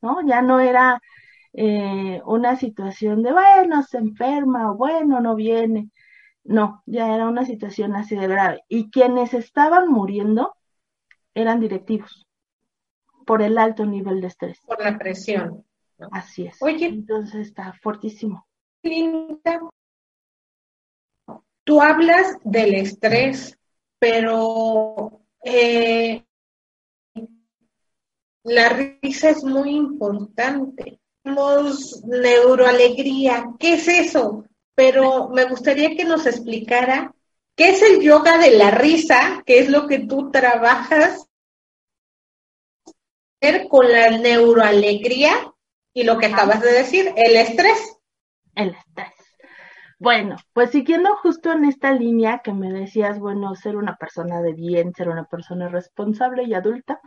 ¿no? 0.02 0.26
Ya 0.26 0.42
no 0.42 0.58
era 0.58 1.00
eh, 1.52 2.20
una 2.24 2.56
situación 2.56 3.22
de, 3.22 3.30
bueno, 3.30 3.84
se 3.84 3.98
enferma, 3.98 4.72
bueno, 4.72 5.20
no 5.20 5.36
viene. 5.36 5.92
No, 6.42 6.82
ya 6.86 7.14
era 7.14 7.28
una 7.28 7.44
situación 7.44 7.94
así 7.94 8.16
de 8.16 8.26
grave. 8.26 8.64
Y 8.68 8.90
quienes 8.90 9.32
estaban 9.32 9.86
muriendo 9.90 10.56
eran 11.34 11.60
directivos 11.60 12.26
por 13.24 13.42
el 13.42 13.58
alto 13.58 13.86
nivel 13.86 14.20
de 14.20 14.26
estrés. 14.26 14.60
Por 14.66 14.82
la 14.82 14.98
presión. 14.98 15.65
Así 16.10 16.46
es. 16.46 16.56
Oye, 16.60 16.86
entonces 16.86 17.48
está 17.48 17.72
fuertísimo. 17.82 18.46
Linda, 18.82 19.60
tú 21.64 21.80
hablas 21.80 22.36
del 22.44 22.74
estrés, 22.74 23.58
pero 23.98 25.22
eh, 25.42 26.22
la 28.44 28.68
risa 28.68 29.30
es 29.30 29.42
muy 29.42 29.70
importante. 29.70 31.00
Neuroalegría, 31.24 33.46
¿qué 33.58 33.72
es 33.74 33.88
eso? 33.88 34.44
Pero 34.74 35.30
me 35.30 35.46
gustaría 35.46 35.96
que 35.96 36.04
nos 36.04 36.26
explicara 36.26 37.14
qué 37.56 37.70
es 37.70 37.82
el 37.82 38.02
yoga 38.02 38.38
de 38.38 38.52
la 38.52 38.70
risa, 38.70 39.42
qué 39.44 39.58
es 39.58 39.68
lo 39.68 39.88
que 39.88 39.98
tú 40.00 40.30
trabajas 40.30 41.26
con 43.68 43.90
la 43.90 44.10
neuroalegría 44.18 45.52
y 45.96 46.04
lo 46.04 46.18
que 46.18 46.26
acabas 46.26 46.60
de 46.60 46.72
decir, 46.72 47.10
el 47.16 47.36
estrés. 47.36 47.98
El 48.54 48.68
estrés. 48.68 49.14
Bueno, 49.98 50.36
pues 50.52 50.70
siguiendo 50.70 51.16
justo 51.16 51.50
en 51.52 51.64
esta 51.64 51.90
línea 51.90 52.40
que 52.40 52.52
me 52.52 52.70
decías, 52.70 53.18
bueno, 53.18 53.54
ser 53.54 53.78
una 53.78 53.96
persona 53.96 54.42
de 54.42 54.52
bien, 54.52 54.92
ser 54.92 55.08
una 55.08 55.24
persona 55.24 55.68
responsable 55.70 56.42
y 56.42 56.52
adulta, 56.52 57.00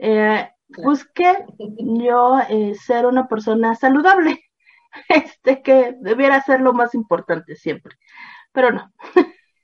eh, 0.00 0.50
busqué 0.66 1.44
yo 1.78 2.40
eh, 2.48 2.74
ser 2.74 3.06
una 3.06 3.28
persona 3.28 3.76
saludable, 3.76 4.42
este 5.08 5.62
que 5.62 5.94
debiera 6.00 6.42
ser 6.42 6.60
lo 6.60 6.72
más 6.72 6.96
importante 6.96 7.54
siempre, 7.54 7.94
pero 8.50 8.72
no. 8.72 8.92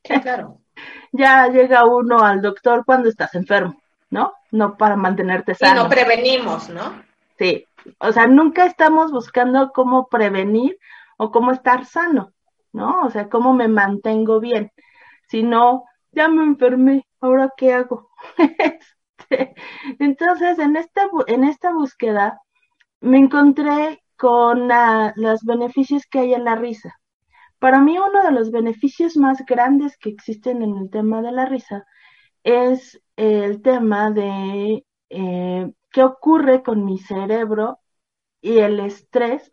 claro. 0.05 0.61
ya 1.13 1.49
llega 1.49 1.87
uno 1.87 2.21
al 2.21 2.41
doctor 2.41 2.85
cuando 2.87 3.09
estás 3.09 3.35
enfermo, 3.35 3.83
¿no? 4.11 4.33
No 4.53 4.77
para 4.77 4.95
mantenerte 4.95 5.57
sano. 5.57 5.81
Y 5.81 5.83
no 5.83 5.91
prevenimos, 5.91 6.69
¿no? 6.69 7.10
Sí, 7.41 7.65
o 8.01 8.13
sea, 8.13 8.27
nunca 8.27 8.67
estamos 8.67 9.13
buscando 9.13 9.73
cómo 9.73 10.09
prevenir 10.09 10.77
o 11.17 11.31
cómo 11.31 11.53
estar 11.53 11.87
sano, 11.87 12.35
¿no? 12.71 13.01
O 13.07 13.11
sea, 13.11 13.31
cómo 13.31 13.55
me 13.55 13.67
mantengo 13.67 14.41
bien, 14.41 14.71
sino, 15.29 15.85
ya 16.13 16.29
me 16.29 16.45
enfermé, 16.45 17.07
¿ahora 17.19 17.51
qué 17.57 17.73
hago? 17.73 18.11
Entonces, 19.99 20.59
en 20.59 20.77
esta, 20.77 21.09
en 21.29 21.45
esta 21.45 21.73
búsqueda 21.73 22.43
me 23.01 23.19
encontré 23.19 24.03
con 24.19 24.69
los 25.17 25.43
beneficios 25.45 26.05
que 26.07 26.19
hay 26.21 26.35
en 26.35 26.45
la 26.45 26.57
risa. 26.57 26.95
Para 27.59 27.81
mí, 27.81 27.99
uno 27.99 28.23
de 28.23 28.33
los 28.33 28.51
beneficios 28.51 29.17
más 29.17 29.47
grandes 29.47 29.97
que 29.97 30.11
existen 30.11 30.63
en 30.63 30.77
el 30.77 30.91
tema 30.91 31.23
de 31.23 31.33
la 31.33 31.47
risa 31.47 31.87
es 32.45 33.01
el 33.17 33.63
tema 33.63 34.11
de 34.11 34.85
eh, 35.11 35.73
qué 35.91 36.03
ocurre 36.03 36.63
con 36.63 36.85
mi 36.85 36.99
cerebro 36.99 37.81
y 38.41 38.59
el 38.59 38.81
estrés 38.81 39.53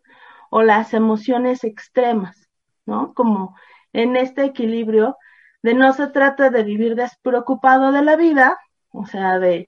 o 0.50 0.63
las 0.63 0.93
emociones 0.93 1.63
extremas, 1.63 2.50
¿no? 2.86 3.13
Como 3.13 3.56
en 3.93 4.15
este 4.15 4.45
equilibrio 4.45 5.17
de 5.62 5.73
no 5.73 5.93
se 5.93 6.08
trata 6.08 6.50
de 6.50 6.63
vivir 6.63 6.95
despreocupado 6.95 7.91
de 7.91 8.04
la 8.04 8.15
vida, 8.15 8.58
o 8.89 9.06
sea, 9.06 9.39
de 9.39 9.67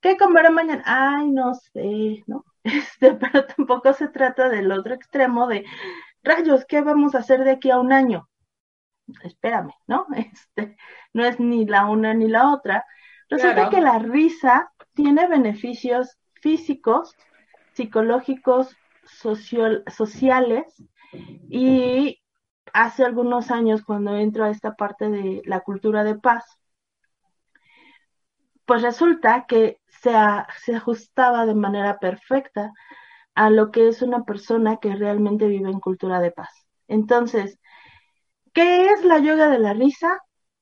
¿qué 0.00 0.16
comeré 0.16 0.50
mañana? 0.50 0.82
Ay, 0.86 1.30
no 1.30 1.54
sé, 1.54 2.24
¿no? 2.26 2.44
Este, 2.64 3.14
pero 3.14 3.44
tampoco 3.46 3.92
se 3.92 4.08
trata 4.08 4.48
del 4.48 4.70
otro 4.70 4.94
extremo 4.94 5.48
de 5.48 5.64
rayos, 6.22 6.64
¿qué 6.66 6.80
vamos 6.80 7.14
a 7.14 7.18
hacer 7.18 7.42
de 7.44 7.50
aquí 7.52 7.70
a 7.70 7.80
un 7.80 7.92
año? 7.92 8.28
Espérame, 9.24 9.72
¿no? 9.86 10.06
Este, 10.16 10.76
no 11.12 11.24
es 11.24 11.40
ni 11.40 11.66
la 11.66 11.86
una 11.86 12.14
ni 12.14 12.28
la 12.28 12.52
otra. 12.52 12.84
Resulta 13.28 13.70
que 13.70 13.80
la 13.80 13.98
risa 13.98 14.71
tiene 14.94 15.26
beneficios 15.26 16.18
físicos, 16.40 17.16
psicológicos, 17.72 18.76
sociales 19.04 20.82
y 21.48 22.20
hace 22.72 23.04
algunos 23.04 23.50
años 23.50 23.82
cuando 23.82 24.16
entro 24.16 24.44
a 24.44 24.50
esta 24.50 24.74
parte 24.74 25.08
de 25.08 25.42
la 25.44 25.60
cultura 25.60 26.04
de 26.04 26.16
paz, 26.16 26.44
pues 28.64 28.82
resulta 28.82 29.44
que 29.46 29.80
se, 29.88 30.14
ajustaba 30.14 31.46
de 31.46 31.54
manera 31.54 31.98
perfecta 31.98 32.72
a 33.34 33.50
lo 33.50 33.70
que 33.70 33.88
es 33.88 34.02
una 34.02 34.24
persona 34.24 34.78
que 34.78 34.94
realmente 34.94 35.46
vive 35.46 35.70
en 35.70 35.80
cultura 35.80 36.20
de 36.20 36.30
paz. 36.30 36.66
Entonces, 36.88 37.58
¿qué 38.52 38.86
es 38.86 39.04
la 39.04 39.18
yoga 39.18 39.48
de 39.48 39.58
la 39.58 39.74
risa? 39.74 40.20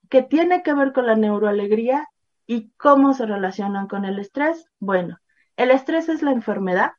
¿Qué 0.08 0.22
tiene 0.22 0.62
que 0.62 0.74
ver 0.74 0.92
con 0.92 1.06
la 1.06 1.16
neuroalegría 1.16 2.08
y 2.50 2.72
cómo 2.72 3.14
se 3.14 3.26
relacionan 3.26 3.86
con 3.86 4.04
el 4.04 4.18
estrés? 4.18 4.66
Bueno, 4.80 5.20
el 5.56 5.70
estrés 5.70 6.08
es 6.08 6.20
la 6.20 6.32
enfermedad. 6.32 6.90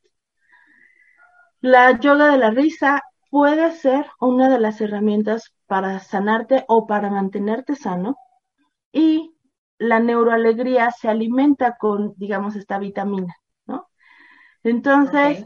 La 1.60 2.00
yoga 2.00 2.28
de 2.28 2.38
la 2.38 2.50
risa 2.50 3.02
puede 3.28 3.70
ser 3.72 4.06
una 4.18 4.48
de 4.48 4.58
las 4.58 4.80
herramientas 4.80 5.52
para 5.66 5.98
sanarte 5.98 6.64
o 6.68 6.86
para 6.86 7.10
mantenerte 7.10 7.76
sano. 7.76 8.16
Y 8.92 9.36
la 9.76 10.00
neuroalegría 10.00 10.90
se 10.90 11.10
alimenta 11.10 11.76
con, 11.76 12.14
digamos, 12.16 12.56
esta 12.56 12.78
vitamina, 12.78 13.36
¿no? 13.66 13.90
Entonces, 14.62 15.44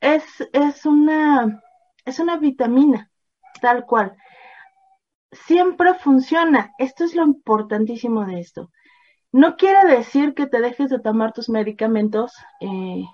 es, 0.00 0.24
es, 0.52 0.84
una, 0.84 1.62
es 2.04 2.18
una 2.18 2.36
vitamina, 2.36 3.10
tal 3.62 3.86
cual. 3.86 4.14
Siempre 5.30 5.94
funciona. 5.94 6.74
Esto 6.76 7.04
es 7.04 7.14
lo 7.14 7.22
importantísimo 7.22 8.26
de 8.26 8.40
esto. 8.40 8.70
No 9.32 9.56
quiere 9.56 9.86
decir 9.88 10.34
que 10.34 10.46
te 10.46 10.60
dejes 10.60 10.90
de 10.90 11.00
tomar 11.00 11.32
tus 11.32 11.48
medicamentos 11.48 12.34
eh, 12.60 13.04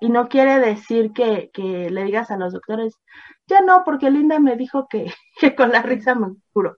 y 0.00 0.08
no 0.10 0.28
quiere 0.28 0.58
decir 0.58 1.12
que, 1.12 1.50
que, 1.54 1.90
le 1.90 2.04
digas 2.04 2.30
a 2.30 2.36
los 2.36 2.52
doctores, 2.52 3.00
ya 3.46 3.62
no, 3.62 3.82
porque 3.84 4.10
Linda 4.10 4.38
me 4.38 4.56
dijo 4.56 4.88
que, 4.88 5.12
que 5.40 5.54
con 5.54 5.70
la 5.70 5.80
risa 5.80 6.14
me 6.14 6.34
curo. 6.52 6.76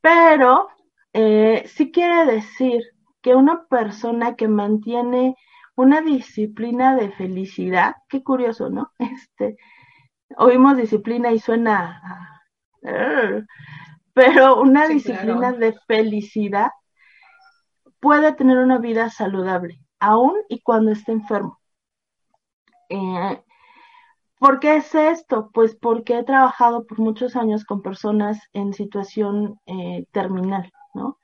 Pero 0.00 0.68
eh, 1.12 1.64
sí 1.66 1.92
quiere 1.92 2.24
decir 2.26 2.82
que 3.22 3.34
una 3.36 3.66
persona 3.66 4.34
que 4.34 4.48
mantiene 4.48 5.36
una 5.76 6.00
disciplina 6.00 6.96
de 6.96 7.12
felicidad, 7.12 7.96
qué 8.08 8.22
curioso, 8.22 8.68
¿no? 8.68 8.92
Este, 8.98 9.56
oímos 10.36 10.76
disciplina 10.76 11.30
y 11.32 11.38
suena, 11.38 12.42
pero 14.12 14.60
una 14.60 14.86
disciplina 14.88 15.52
de 15.52 15.72
felicidad 15.86 16.70
puede 18.00 18.32
tener 18.34 18.58
una 18.58 18.78
vida 18.78 19.10
saludable, 19.10 19.80
aún 20.00 20.34
y 20.48 20.60
cuando 20.60 20.92
esté 20.92 21.12
enfermo. 21.12 21.60
Eh, 22.88 23.42
¿Por 24.38 24.58
qué 24.60 24.76
es 24.76 24.94
esto? 24.94 25.50
Pues 25.52 25.76
porque 25.76 26.18
he 26.18 26.24
trabajado 26.24 26.86
por 26.86 26.98
muchos 26.98 27.36
años 27.36 27.64
con 27.64 27.82
personas 27.82 28.40
en 28.54 28.72
situación 28.72 29.60
eh, 29.66 30.06
terminal, 30.12 30.72
¿no? 30.94 31.18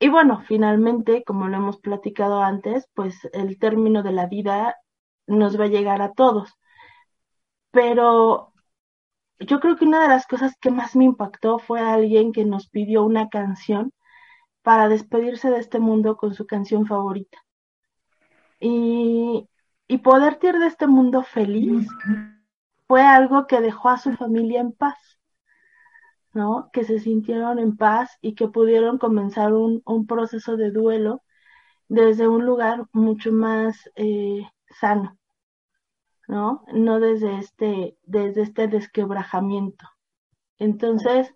Y 0.00 0.08
bueno, 0.08 0.42
finalmente, 0.46 1.24
como 1.24 1.48
lo 1.48 1.56
hemos 1.58 1.78
platicado 1.78 2.42
antes, 2.42 2.88
pues 2.94 3.28
el 3.32 3.58
término 3.58 4.02
de 4.02 4.12
la 4.12 4.26
vida 4.26 4.76
nos 5.26 5.58
va 5.58 5.64
a 5.64 5.68
llegar 5.68 6.02
a 6.02 6.12
todos. 6.12 6.54
Pero 7.70 8.52
yo 9.40 9.60
creo 9.60 9.76
que 9.76 9.84
una 9.84 10.02
de 10.02 10.08
las 10.08 10.26
cosas 10.26 10.54
que 10.60 10.70
más 10.70 10.96
me 10.96 11.04
impactó 11.04 11.58
fue 11.58 11.80
alguien 11.80 12.32
que 12.32 12.44
nos 12.44 12.68
pidió 12.68 13.04
una 13.04 13.28
canción 13.28 13.92
para 14.64 14.88
despedirse 14.88 15.50
de 15.50 15.58
este 15.58 15.78
mundo 15.78 16.16
con 16.16 16.34
su 16.34 16.46
canción 16.46 16.86
favorita. 16.86 17.38
Y, 18.58 19.46
y 19.86 19.98
poder 19.98 20.38
ir 20.42 20.58
de 20.58 20.66
este 20.66 20.86
mundo 20.86 21.22
feliz 21.22 21.86
fue 22.88 23.02
algo 23.02 23.46
que 23.46 23.60
dejó 23.60 23.90
a 23.90 23.98
su 23.98 24.14
familia 24.14 24.60
en 24.62 24.72
paz, 24.72 25.20
¿no? 26.32 26.70
Que 26.72 26.84
se 26.84 26.98
sintieron 26.98 27.58
en 27.58 27.76
paz 27.76 28.16
y 28.22 28.34
que 28.34 28.48
pudieron 28.48 28.96
comenzar 28.96 29.52
un, 29.52 29.82
un 29.84 30.06
proceso 30.06 30.56
de 30.56 30.70
duelo 30.70 31.22
desde 31.88 32.26
un 32.26 32.46
lugar 32.46 32.86
mucho 32.92 33.32
más 33.32 33.90
eh, 33.96 34.48
sano, 34.80 35.18
¿no? 36.26 36.64
No 36.72 37.00
desde 37.00 37.38
este, 37.38 37.98
desde 38.02 38.40
este 38.42 38.66
desquebrajamiento. 38.66 39.86
Entonces, 40.58 41.34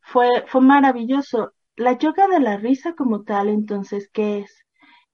fue, 0.00 0.28
fue 0.46 0.60
maravilloso. 0.60 1.52
La 1.76 1.98
yoga 1.98 2.28
de 2.28 2.40
la 2.40 2.56
risa 2.56 2.94
como 2.94 3.24
tal, 3.24 3.48
entonces, 3.48 4.08
¿qué 4.12 4.38
es? 4.38 4.64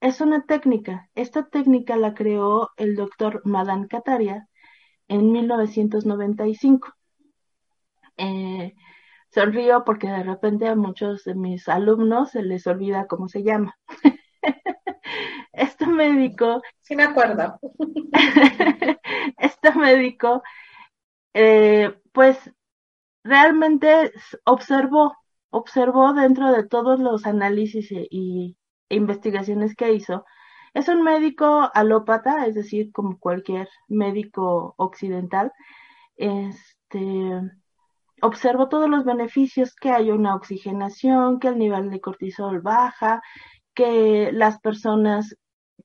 Es 0.00 0.20
una 0.20 0.44
técnica. 0.44 1.08
Esta 1.14 1.48
técnica 1.48 1.96
la 1.96 2.14
creó 2.14 2.70
el 2.76 2.96
doctor 2.96 3.42
Madan 3.44 3.86
Kataria 3.86 4.48
en 5.08 5.32
1995. 5.32 6.94
Eh, 8.18 8.74
sonrío 9.30 9.84
porque 9.84 10.08
de 10.08 10.22
repente 10.22 10.68
a 10.68 10.76
muchos 10.76 11.24
de 11.24 11.34
mis 11.34 11.68
alumnos 11.68 12.30
se 12.32 12.42
les 12.42 12.66
olvida 12.66 13.06
cómo 13.06 13.28
se 13.28 13.42
llama. 13.42 13.78
este 15.52 15.86
médico. 15.86 16.62
Sí, 16.82 16.94
me 16.94 17.04
acuerdo. 17.04 17.58
este 19.38 19.72
médico, 19.74 20.42
eh, 21.32 21.94
pues 22.12 22.50
realmente 23.24 24.12
observó, 24.44 25.16
observó 25.50 26.12
dentro 26.14 26.52
de 26.52 26.66
todos 26.66 27.00
los 27.00 27.26
análisis 27.26 27.90
e, 27.92 28.06
y, 28.10 28.56
investigaciones 28.88 29.74
que 29.76 29.92
hizo. 29.92 30.24
Es 30.74 30.88
un 30.88 31.02
médico 31.02 31.70
alópata, 31.74 32.46
es 32.46 32.54
decir, 32.54 32.92
como 32.92 33.18
cualquier 33.18 33.68
médico 33.88 34.74
occidental. 34.78 35.52
Este, 36.16 37.40
observó 38.22 38.68
todos 38.68 38.88
los 38.88 39.04
beneficios 39.04 39.74
que 39.74 39.90
hay 39.90 40.10
una 40.10 40.34
oxigenación, 40.34 41.38
que 41.40 41.48
el 41.48 41.58
nivel 41.58 41.90
de 41.90 42.00
cortisol 42.00 42.60
baja, 42.60 43.22
que 43.74 44.30
las 44.32 44.60
personas 44.60 45.36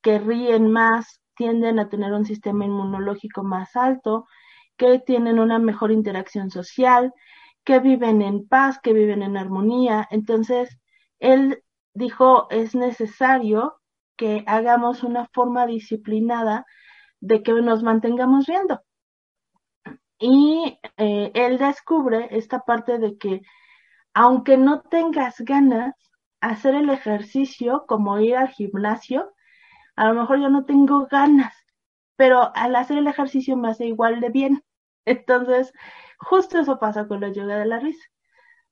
que 0.02 0.20
ríen 0.20 0.72
más 0.72 1.22
tienden 1.36 1.80
a 1.80 1.90
tener 1.90 2.14
un 2.14 2.26
sistema 2.26 2.66
inmunológico 2.66 3.44
más 3.44 3.76
alto, 3.76 4.26
que 4.78 5.00
tienen 5.00 5.40
una 5.40 5.60
mejor 5.60 5.92
interacción 5.92 6.50
social, 6.50 7.14
que 7.66 7.80
viven 7.80 8.22
en 8.22 8.48
paz, 8.48 8.80
que 8.80 8.94
viven 8.94 9.24
en 9.24 9.38
armonía. 9.38 10.08
Entonces, 10.12 10.80
él 11.20 11.64
dijo, 11.94 12.48
es 12.52 12.76
necesario 12.76 13.82
que 14.16 14.44
hagamos 14.48 15.04
una 15.04 15.28
forma 15.34 15.66
disciplinada 15.66 16.66
de 17.20 17.44
que 17.44 17.54
nos 17.54 17.84
mantengamos 17.84 18.46
viendo. 18.46 18.82
Y 20.20 20.80
eh, 20.98 21.32
él 21.34 21.58
descubre 21.58 22.30
esta 22.32 22.60
parte 22.60 23.00
de 23.00 23.18
que 23.18 23.42
aunque 24.14 24.56
no 24.58 24.82
tengas 24.82 25.42
ganas, 25.42 25.94
hacer 26.40 26.76
el 26.76 26.90
ejercicio 26.90 27.86
como 27.88 28.20
ir 28.20 28.38
al 28.38 28.50
gimnasio, 28.50 29.34
a 29.96 30.08
lo 30.08 30.22
mejor 30.22 30.40
yo 30.40 30.50
no 30.50 30.66
tengo 30.66 31.08
ganas, 31.08 31.54
pero 32.16 32.56
al 32.56 32.76
hacer 32.76 33.00
el 33.00 33.08
ejercicio 33.08 33.58
me 33.58 33.70
hace 33.70 33.88
igual 33.88 34.22
de 34.22 34.30
bien. 34.30 34.64
Entonces, 35.06 35.74
justo 36.20 36.60
eso 36.60 36.80
pasa 36.80 37.08
con 37.08 37.22
la 37.22 37.32
yoga 37.32 37.58
de 37.58 37.66
la 37.66 37.80
risa, 37.80 38.06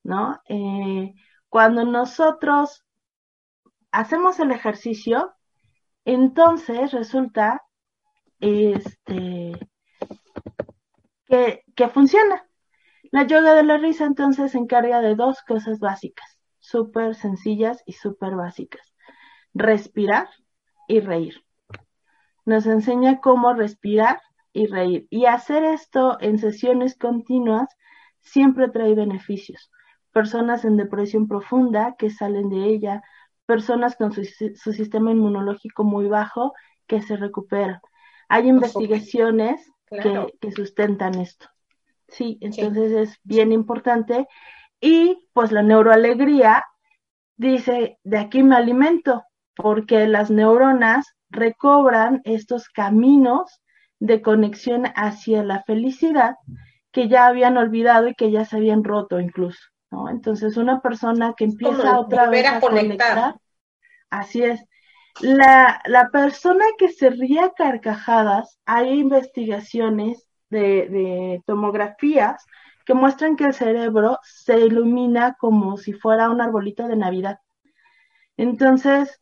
¿no? 0.03 0.41
Eh, 0.49 1.13
cuando 1.49 1.85
nosotros 1.85 2.83
hacemos 3.91 4.39
el 4.39 4.51
ejercicio, 4.51 5.33
entonces 6.05 6.91
resulta 6.91 7.61
este, 8.39 9.53
que, 11.25 11.63
que 11.75 11.87
funciona. 11.89 12.47
La 13.11 13.27
yoga 13.27 13.53
de 13.53 13.63
la 13.63 13.77
risa 13.77 14.05
entonces 14.05 14.51
se 14.51 14.57
encarga 14.57 14.99
de 15.01 15.15
dos 15.15 15.41
cosas 15.43 15.79
básicas, 15.79 16.39
súper 16.59 17.15
sencillas 17.15 17.83
y 17.85 17.93
súper 17.93 18.35
básicas. 18.35 18.93
Respirar 19.53 20.27
y 20.87 20.99
reír. 20.99 21.45
Nos 22.45 22.65
enseña 22.65 23.21
cómo 23.21 23.53
respirar 23.53 24.19
y 24.53 24.67
reír. 24.67 25.07
Y 25.09 25.25
hacer 25.25 25.63
esto 25.63 26.17
en 26.21 26.37
sesiones 26.37 26.95
continuas 26.97 27.67
siempre 28.19 28.69
trae 28.69 28.95
beneficios. 28.95 29.71
Personas 30.11 30.63
en 30.63 30.77
depresión 30.77 31.27
profunda 31.27 31.95
que 31.97 32.09
salen 32.09 32.49
de 32.49 32.65
ella, 32.65 33.01
personas 33.45 33.95
con 33.95 34.13
su, 34.13 34.23
sistema 34.23 35.11
inmunológico 35.11 35.83
muy 35.83 36.07
bajo 36.07 36.53
que 36.87 37.01
se 37.01 37.17
recuperan. 37.17 37.81
Hay 38.29 38.47
investigaciones 38.47 39.69
que, 39.89 40.51
sustentan 40.51 41.15
esto. 41.15 41.47
Sí, 42.07 42.37
entonces 42.41 42.91
es 42.91 43.19
bien 43.23 43.51
importante. 43.51 44.27
Y 44.79 45.27
pues 45.33 45.51
la 45.51 45.63
neuroalegría 45.63 46.63
dice, 47.35 47.99
de 48.03 48.17
aquí 48.17 48.43
me 48.43 48.55
alimento, 48.55 49.23
porque 49.55 50.07
las 50.07 50.29
neuronas 50.29 51.15
recobran 51.29 52.21
estos 52.23 52.69
caminos 52.69 53.62
de 54.03 54.21
conexión 54.21 54.83
hacia 54.97 55.43
la 55.43 55.63
felicidad 55.63 56.35
que 56.91 57.07
ya 57.07 57.25
habían 57.25 57.55
olvidado 57.55 58.09
y 58.09 58.15
que 58.15 58.31
ya 58.31 58.43
se 58.43 58.57
habían 58.57 58.83
roto 58.83 59.17
incluso. 59.17 59.61
¿no? 59.91 60.09
Entonces, 60.09 60.57
una 60.57 60.81
persona 60.81 61.33
que 61.37 61.45
empieza 61.45 61.97
otra 61.97 62.29
vez 62.29 62.45
a, 62.45 62.59
conectar, 62.59 63.35
así 64.09 64.43
es. 64.43 64.61
La, 65.21 65.81
la, 65.85 66.09
persona 66.09 66.65
que 66.77 66.89
se 66.89 67.11
ríe 67.11 67.39
a 67.39 67.51
carcajadas, 67.51 68.59
hay 68.65 68.99
investigaciones 68.99 70.27
de, 70.49 70.89
de 70.89 71.41
tomografías 71.45 72.45
que 72.85 72.95
muestran 72.95 73.37
que 73.37 73.45
el 73.45 73.53
cerebro 73.53 74.19
se 74.23 74.59
ilumina 74.59 75.37
como 75.39 75.77
si 75.77 75.93
fuera 75.93 76.29
un 76.29 76.41
arbolito 76.41 76.89
de 76.89 76.97
Navidad. 76.97 77.39
Entonces, 78.35 79.21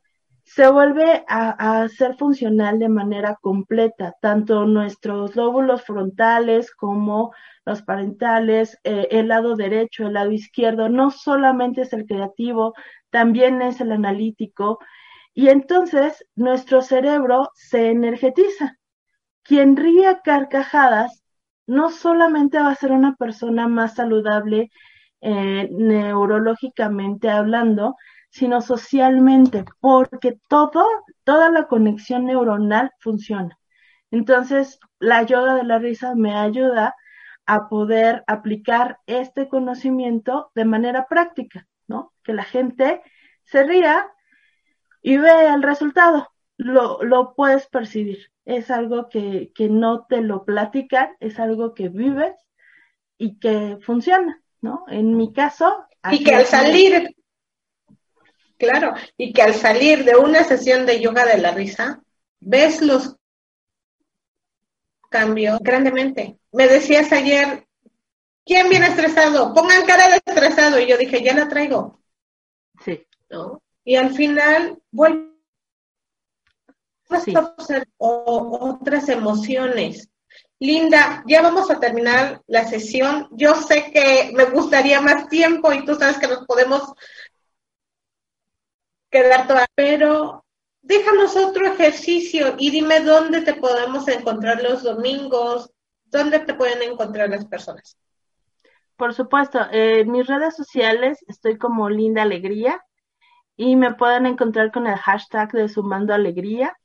se 0.53 0.69
vuelve 0.69 1.23
a, 1.29 1.87
ser 1.87 2.17
funcional 2.17 2.77
de 2.77 2.89
manera 2.89 3.37
completa, 3.41 4.15
tanto 4.21 4.65
nuestros 4.65 5.33
lóbulos 5.37 5.83
frontales 5.83 6.71
como 6.75 7.33
los 7.65 7.81
parentales, 7.83 8.77
eh, 8.83 9.07
el 9.11 9.29
lado 9.29 9.55
derecho, 9.55 10.07
el 10.07 10.13
lado 10.13 10.31
izquierdo, 10.31 10.89
no 10.89 11.09
solamente 11.09 11.83
es 11.83 11.93
el 11.93 12.05
creativo, 12.05 12.73
también 13.11 13.61
es 13.61 13.79
el 13.79 13.93
analítico, 13.93 14.79
y 15.33 15.47
entonces 15.49 16.25
nuestro 16.35 16.81
cerebro 16.81 17.49
se 17.53 17.89
energetiza. 17.89 18.77
Quien 19.43 19.77
ríe 19.77 20.19
carcajadas 20.23 21.23
no 21.65 21.91
solamente 21.91 22.59
va 22.59 22.71
a 22.71 22.75
ser 22.75 22.91
una 22.91 23.15
persona 23.15 23.69
más 23.69 23.95
saludable 23.95 24.69
eh, 25.21 25.69
neurológicamente 25.71 27.29
hablando, 27.29 27.95
sino 28.31 28.61
socialmente, 28.61 29.65
porque 29.79 30.39
todo, 30.47 30.85
toda 31.23 31.51
la 31.51 31.67
conexión 31.67 32.25
neuronal 32.25 32.91
funciona. 32.99 33.59
Entonces, 34.09 34.79
la 34.99 35.23
yoga 35.23 35.55
de 35.55 35.63
la 35.63 35.79
risa 35.79 36.15
me 36.15 36.33
ayuda 36.33 36.95
a 37.45 37.67
poder 37.67 38.23
aplicar 38.27 38.99
este 39.05 39.49
conocimiento 39.49 40.51
de 40.55 40.65
manera 40.65 41.07
práctica, 41.07 41.67
¿no? 41.87 42.13
Que 42.23 42.33
la 42.33 42.43
gente 42.43 43.01
se 43.43 43.63
ría 43.63 44.07
y 45.01 45.17
vea 45.17 45.53
el 45.53 45.61
resultado, 45.61 46.29
lo, 46.55 47.03
lo 47.03 47.33
puedes 47.35 47.67
percibir. 47.67 48.31
Es 48.45 48.71
algo 48.71 49.09
que, 49.09 49.51
que 49.53 49.67
no 49.67 50.05
te 50.05 50.21
lo 50.21 50.45
platican, 50.45 51.09
es 51.19 51.39
algo 51.39 51.73
que 51.73 51.89
vives 51.89 52.35
y 53.17 53.39
que 53.39 53.77
funciona, 53.81 54.41
¿no? 54.61 54.85
En 54.87 55.17
mi 55.17 55.33
caso. 55.33 55.85
Y 56.11 56.23
que 56.23 56.35
al 56.35 56.45
salir, 56.45 57.15
Claro, 58.61 58.93
y 59.17 59.33
que 59.33 59.41
al 59.41 59.55
salir 59.55 60.05
de 60.05 60.15
una 60.15 60.43
sesión 60.43 60.85
de 60.85 61.01
yoga 61.01 61.25
de 61.25 61.39
la 61.39 61.49
risa, 61.49 62.03
ves 62.39 62.79
los 62.79 63.15
cambio 65.09 65.57
grandemente. 65.59 66.37
Me 66.51 66.67
decías 66.67 67.11
ayer, 67.11 67.65
¿quién 68.45 68.69
viene 68.69 68.85
estresado? 68.85 69.51
Pongan 69.55 69.83
cara 69.87 70.09
de 70.09 70.21
estresado. 70.23 70.79
Y 70.79 70.85
yo 70.85 70.95
dije, 70.95 71.23
ya 71.23 71.33
la 71.33 71.49
traigo. 71.49 72.03
Sí. 72.85 73.03
¿No? 73.31 73.63
Y 73.83 73.95
al 73.95 74.13
final 74.13 74.77
vuelvo 74.91 75.31
sí. 77.25 77.33
a 77.35 77.55
otras 77.97 79.09
emociones. 79.09 80.07
Linda, 80.59 81.23
ya 81.25 81.41
vamos 81.41 81.71
a 81.71 81.79
terminar 81.79 82.43
la 82.45 82.67
sesión. 82.67 83.27
Yo 83.31 83.55
sé 83.55 83.91
que 83.91 84.31
me 84.35 84.45
gustaría 84.45 85.01
más 85.01 85.29
tiempo 85.29 85.73
y 85.73 85.83
tú 85.83 85.95
sabes 85.95 86.19
que 86.19 86.27
nos 86.27 86.45
podemos 86.45 86.93
quedar 89.11 89.47
toda, 89.47 89.67
pero 89.75 90.43
déjanos 90.81 91.35
otro 91.35 91.67
ejercicio 91.67 92.55
y 92.57 92.71
dime 92.71 93.01
dónde 93.01 93.41
te 93.41 93.53
podemos 93.53 94.07
encontrar 94.07 94.63
los 94.63 94.83
domingos, 94.83 95.69
dónde 96.05 96.39
te 96.39 96.53
pueden 96.53 96.81
encontrar 96.81 97.29
las 97.29 97.45
personas. 97.45 97.97
Por 98.95 99.13
supuesto, 99.13 99.59
en 99.71 100.11
mis 100.11 100.27
redes 100.27 100.55
sociales 100.55 101.23
estoy 101.27 101.57
como 101.57 101.89
Linda 101.89 102.21
Alegría 102.21 102.83
y 103.55 103.75
me 103.75 103.93
pueden 103.93 104.25
encontrar 104.25 104.71
con 104.71 104.87
el 104.87 104.95
hashtag 104.95 105.51
de 105.51 105.69
Sumando 105.69 106.13
Alegría. 106.13 106.75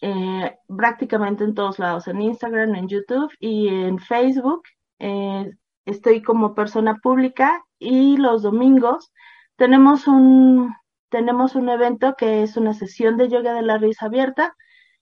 Eh, 0.00 0.56
prácticamente 0.66 1.44
en 1.44 1.54
todos 1.54 1.78
lados, 1.78 2.08
en 2.08 2.20
Instagram, 2.22 2.74
en 2.74 2.88
YouTube 2.88 3.32
y 3.38 3.68
en 3.68 3.98
Facebook. 3.98 4.62
Eh, 4.98 5.52
estoy 5.84 6.22
como 6.22 6.54
persona 6.54 6.96
pública 6.96 7.64
y 7.78 8.16
los 8.16 8.42
domingos 8.42 9.12
tenemos 9.56 10.08
un, 10.08 10.74
tenemos 11.12 11.54
un 11.54 11.68
evento 11.68 12.14
que 12.16 12.42
es 12.42 12.56
una 12.56 12.72
sesión 12.72 13.18
de 13.18 13.28
yoga 13.28 13.52
de 13.52 13.60
la 13.62 13.76
risa 13.76 14.06
abierta, 14.06 14.56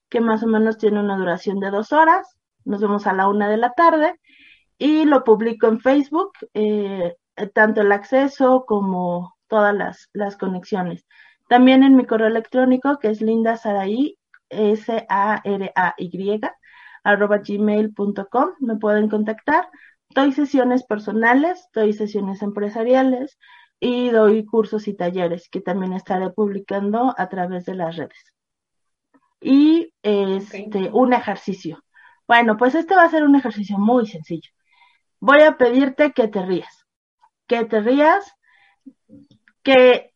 que 0.09 0.19
más 0.19 0.43
o 0.43 0.47
menos 0.47 0.77
tiene 0.77 0.99
una 0.99 1.17
duración 1.17 1.61
de 1.61 1.71
dos 1.71 1.93
horas. 1.93 2.37
Nos 2.65 2.81
vemos 2.81 3.07
a 3.07 3.13
la 3.13 3.29
una 3.29 3.47
de 3.49 3.55
la 3.55 3.71
tarde 3.71 4.19
y 4.77 5.05
lo 5.05 5.23
publico 5.23 5.67
en 5.67 5.79
Facebook, 5.79 6.33
eh, 6.53 7.15
tanto 7.53 7.79
el 7.81 7.93
acceso 7.93 8.65
como 8.67 9.37
todas 9.47 10.09
las, 10.13 10.37
conexiones. 10.37 11.05
También 11.47 11.81
en 11.81 11.95
mi 11.95 12.05
correo 12.05 12.27
electrónico, 12.27 12.99
que 12.99 13.09
es 13.09 13.21
lindasaraí, 13.21 14.17
S-A-R-A-Y, 14.49 16.41
arroba 17.03 17.37
gmail.com, 17.37 18.49
me 18.59 18.75
pueden 18.75 19.07
contactar. 19.07 19.69
Doy 20.09 20.33
sesiones 20.33 20.83
personales, 20.83 21.69
doy 21.73 21.93
sesiones 21.93 22.41
empresariales, 22.41 23.37
y 23.83 24.11
doy 24.11 24.45
cursos 24.45 24.87
y 24.87 24.93
talleres 24.93 25.49
que 25.49 25.59
también 25.59 25.93
estaré 25.93 26.29
publicando 26.29 27.15
a 27.17 27.27
través 27.29 27.65
de 27.65 27.73
las 27.73 27.97
redes. 27.97 28.33
Y 29.41 29.91
este, 30.03 30.91
un 30.93 31.13
ejercicio. 31.13 31.83
Bueno, 32.27 32.57
pues 32.57 32.75
este 32.75 32.95
va 32.95 33.03
a 33.03 33.09
ser 33.09 33.23
un 33.23 33.35
ejercicio 33.35 33.79
muy 33.79 34.05
sencillo. 34.05 34.51
Voy 35.19 35.41
a 35.41 35.57
pedirte 35.57 36.11
que 36.11 36.27
te 36.27 36.45
rías, 36.45 36.85
que 37.47 37.65
te 37.65 37.81
rías, 37.81 38.35
que 39.63 40.13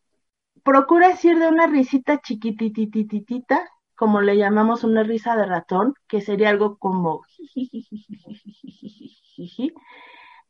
procures 0.64 1.26
ir 1.26 1.40
de 1.40 1.48
una 1.48 1.66
risita 1.66 2.22
chiquititititita, 2.22 3.68
como 3.96 4.22
le 4.22 4.38
llamamos 4.38 4.84
una 4.84 5.02
risa 5.02 5.36
de 5.36 5.48
ratón, 5.48 5.96
que 6.08 6.22
sería 6.22 6.50
algo 6.50 6.78
como 6.78 7.24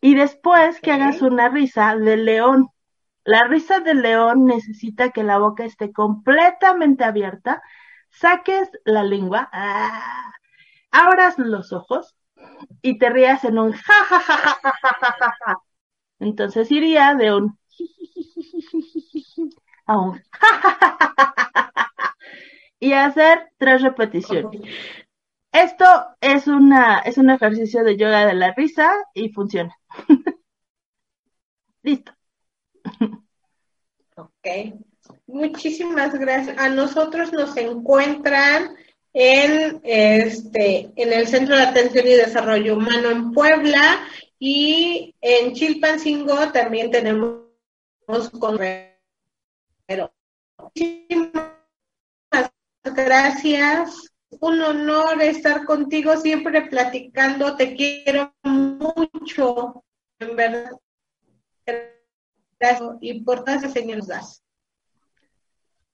y 0.01 0.13
después 0.13 0.79
que 0.81 0.91
hagas 0.91 1.21
una 1.21 1.49
risa 1.49 1.95
de 1.95 2.17
león, 2.17 2.69
la 3.25 3.43
risa 3.45 3.79
del 3.79 4.01
león 4.01 4.45
necesita 4.45 5.11
que 5.11 5.23
la 5.23 5.39
boca 5.39 5.65
esté 5.65 5.91
completamente 5.91 7.03
abierta, 7.03 7.61
saques 8.11 8.69
la 8.85 9.03
lengua, 9.03 9.49
ah, 9.51 10.31
abras 10.91 11.37
los 11.39 11.73
ojos 11.73 12.15
y 12.81 12.97
te 12.99 13.09
rías 13.09 13.43
en 13.43 13.57
un 13.59 13.73
ja 13.73 13.93
ja 14.09 14.19
ja 14.19 14.37
ja 14.37 14.57
ja 14.61 14.97
ja 15.01 15.15
ja 15.19 15.35
ja. 15.45 15.57
Entonces 16.19 16.71
iría 16.71 17.15
de 17.15 17.35
un 17.35 17.59
a 19.87 19.97
un 19.97 20.13
ja 20.41 20.51
ja 20.61 20.77
ja 20.79 20.97
ja 20.99 21.31
ja 21.33 22.15
y 22.79 22.93
hacer 22.93 23.51
tres 23.57 23.81
repeticiones. 23.81 24.61
Esto 25.51 25.85
es 26.21 26.47
una 26.47 26.99
es 26.99 27.17
un 27.17 27.29
ejercicio 27.31 27.83
de 27.83 27.97
yoga 27.97 28.25
de 28.27 28.33
la 28.35 28.53
risa 28.53 28.93
y 29.13 29.29
funciona. 29.29 29.75
Listo. 31.83 32.14
Ok. 34.15 34.47
Muchísimas 35.27 36.17
gracias. 36.17 36.57
A 36.57 36.69
nosotros 36.69 37.33
nos 37.33 37.55
encuentran 37.57 38.75
en 39.13 39.79
este 39.83 40.91
en 40.95 41.13
el 41.13 41.27
Centro 41.27 41.55
de 41.55 41.63
Atención 41.63 42.05
y 42.05 42.11
Desarrollo 42.11 42.75
Humano 42.75 43.09
en 43.11 43.31
Puebla 43.31 44.01
y 44.37 45.15
en 45.21 45.53
Chilpancingo 45.53 46.51
también 46.51 46.91
tenemos 46.91 47.45
pero 49.87 50.13
muchísimas 50.57 51.53
gracias 52.83 54.11
un 54.41 54.61
honor 54.61 55.21
estar 55.21 55.63
contigo 55.63 56.17
siempre 56.17 56.63
platicando 56.63 57.55
te 57.55 57.73
quiero 57.73 58.33
mucho 58.43 59.85
en 60.19 60.35
verdad 60.35 60.71
y 63.01 63.21
por 63.21 63.43
todas 63.43 63.61
las 63.63 63.73
señales 63.73 64.07
das. 64.07 64.43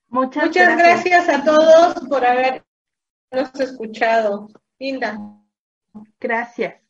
Muchas, 0.07 0.53
gracias. 0.53 1.29
a 1.29 1.43
todos 1.43 2.07
por 2.07 2.25
habernos 2.25 2.63
escuchado. 3.59 4.49
Linda. 4.77 5.17
Gracias. 6.19 6.81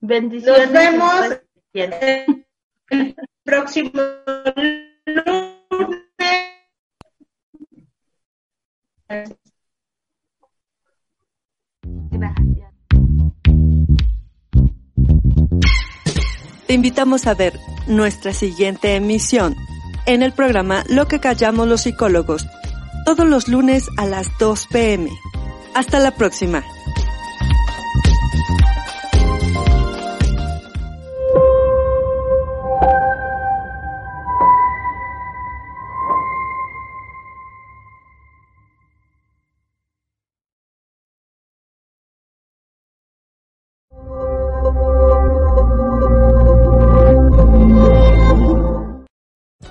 Bendiciones. 0.00 0.70
Nos 0.70 0.72
vemos 0.72 1.40
el 1.74 3.16
próximo 3.44 4.00
lunes. 5.06 6.10
Gracias. 12.10 12.69
Te 16.70 16.74
invitamos 16.74 17.26
a 17.26 17.34
ver 17.34 17.58
nuestra 17.88 18.32
siguiente 18.32 18.94
emisión 18.94 19.56
en 20.06 20.22
el 20.22 20.30
programa 20.30 20.84
Lo 20.88 21.08
que 21.08 21.18
callamos 21.18 21.66
los 21.66 21.80
psicólogos, 21.80 22.46
todos 23.04 23.26
los 23.26 23.48
lunes 23.48 23.88
a 23.96 24.06
las 24.06 24.28
2 24.38 24.68
pm. 24.68 25.10
Hasta 25.74 25.98
la 25.98 26.12
próxima. 26.12 26.62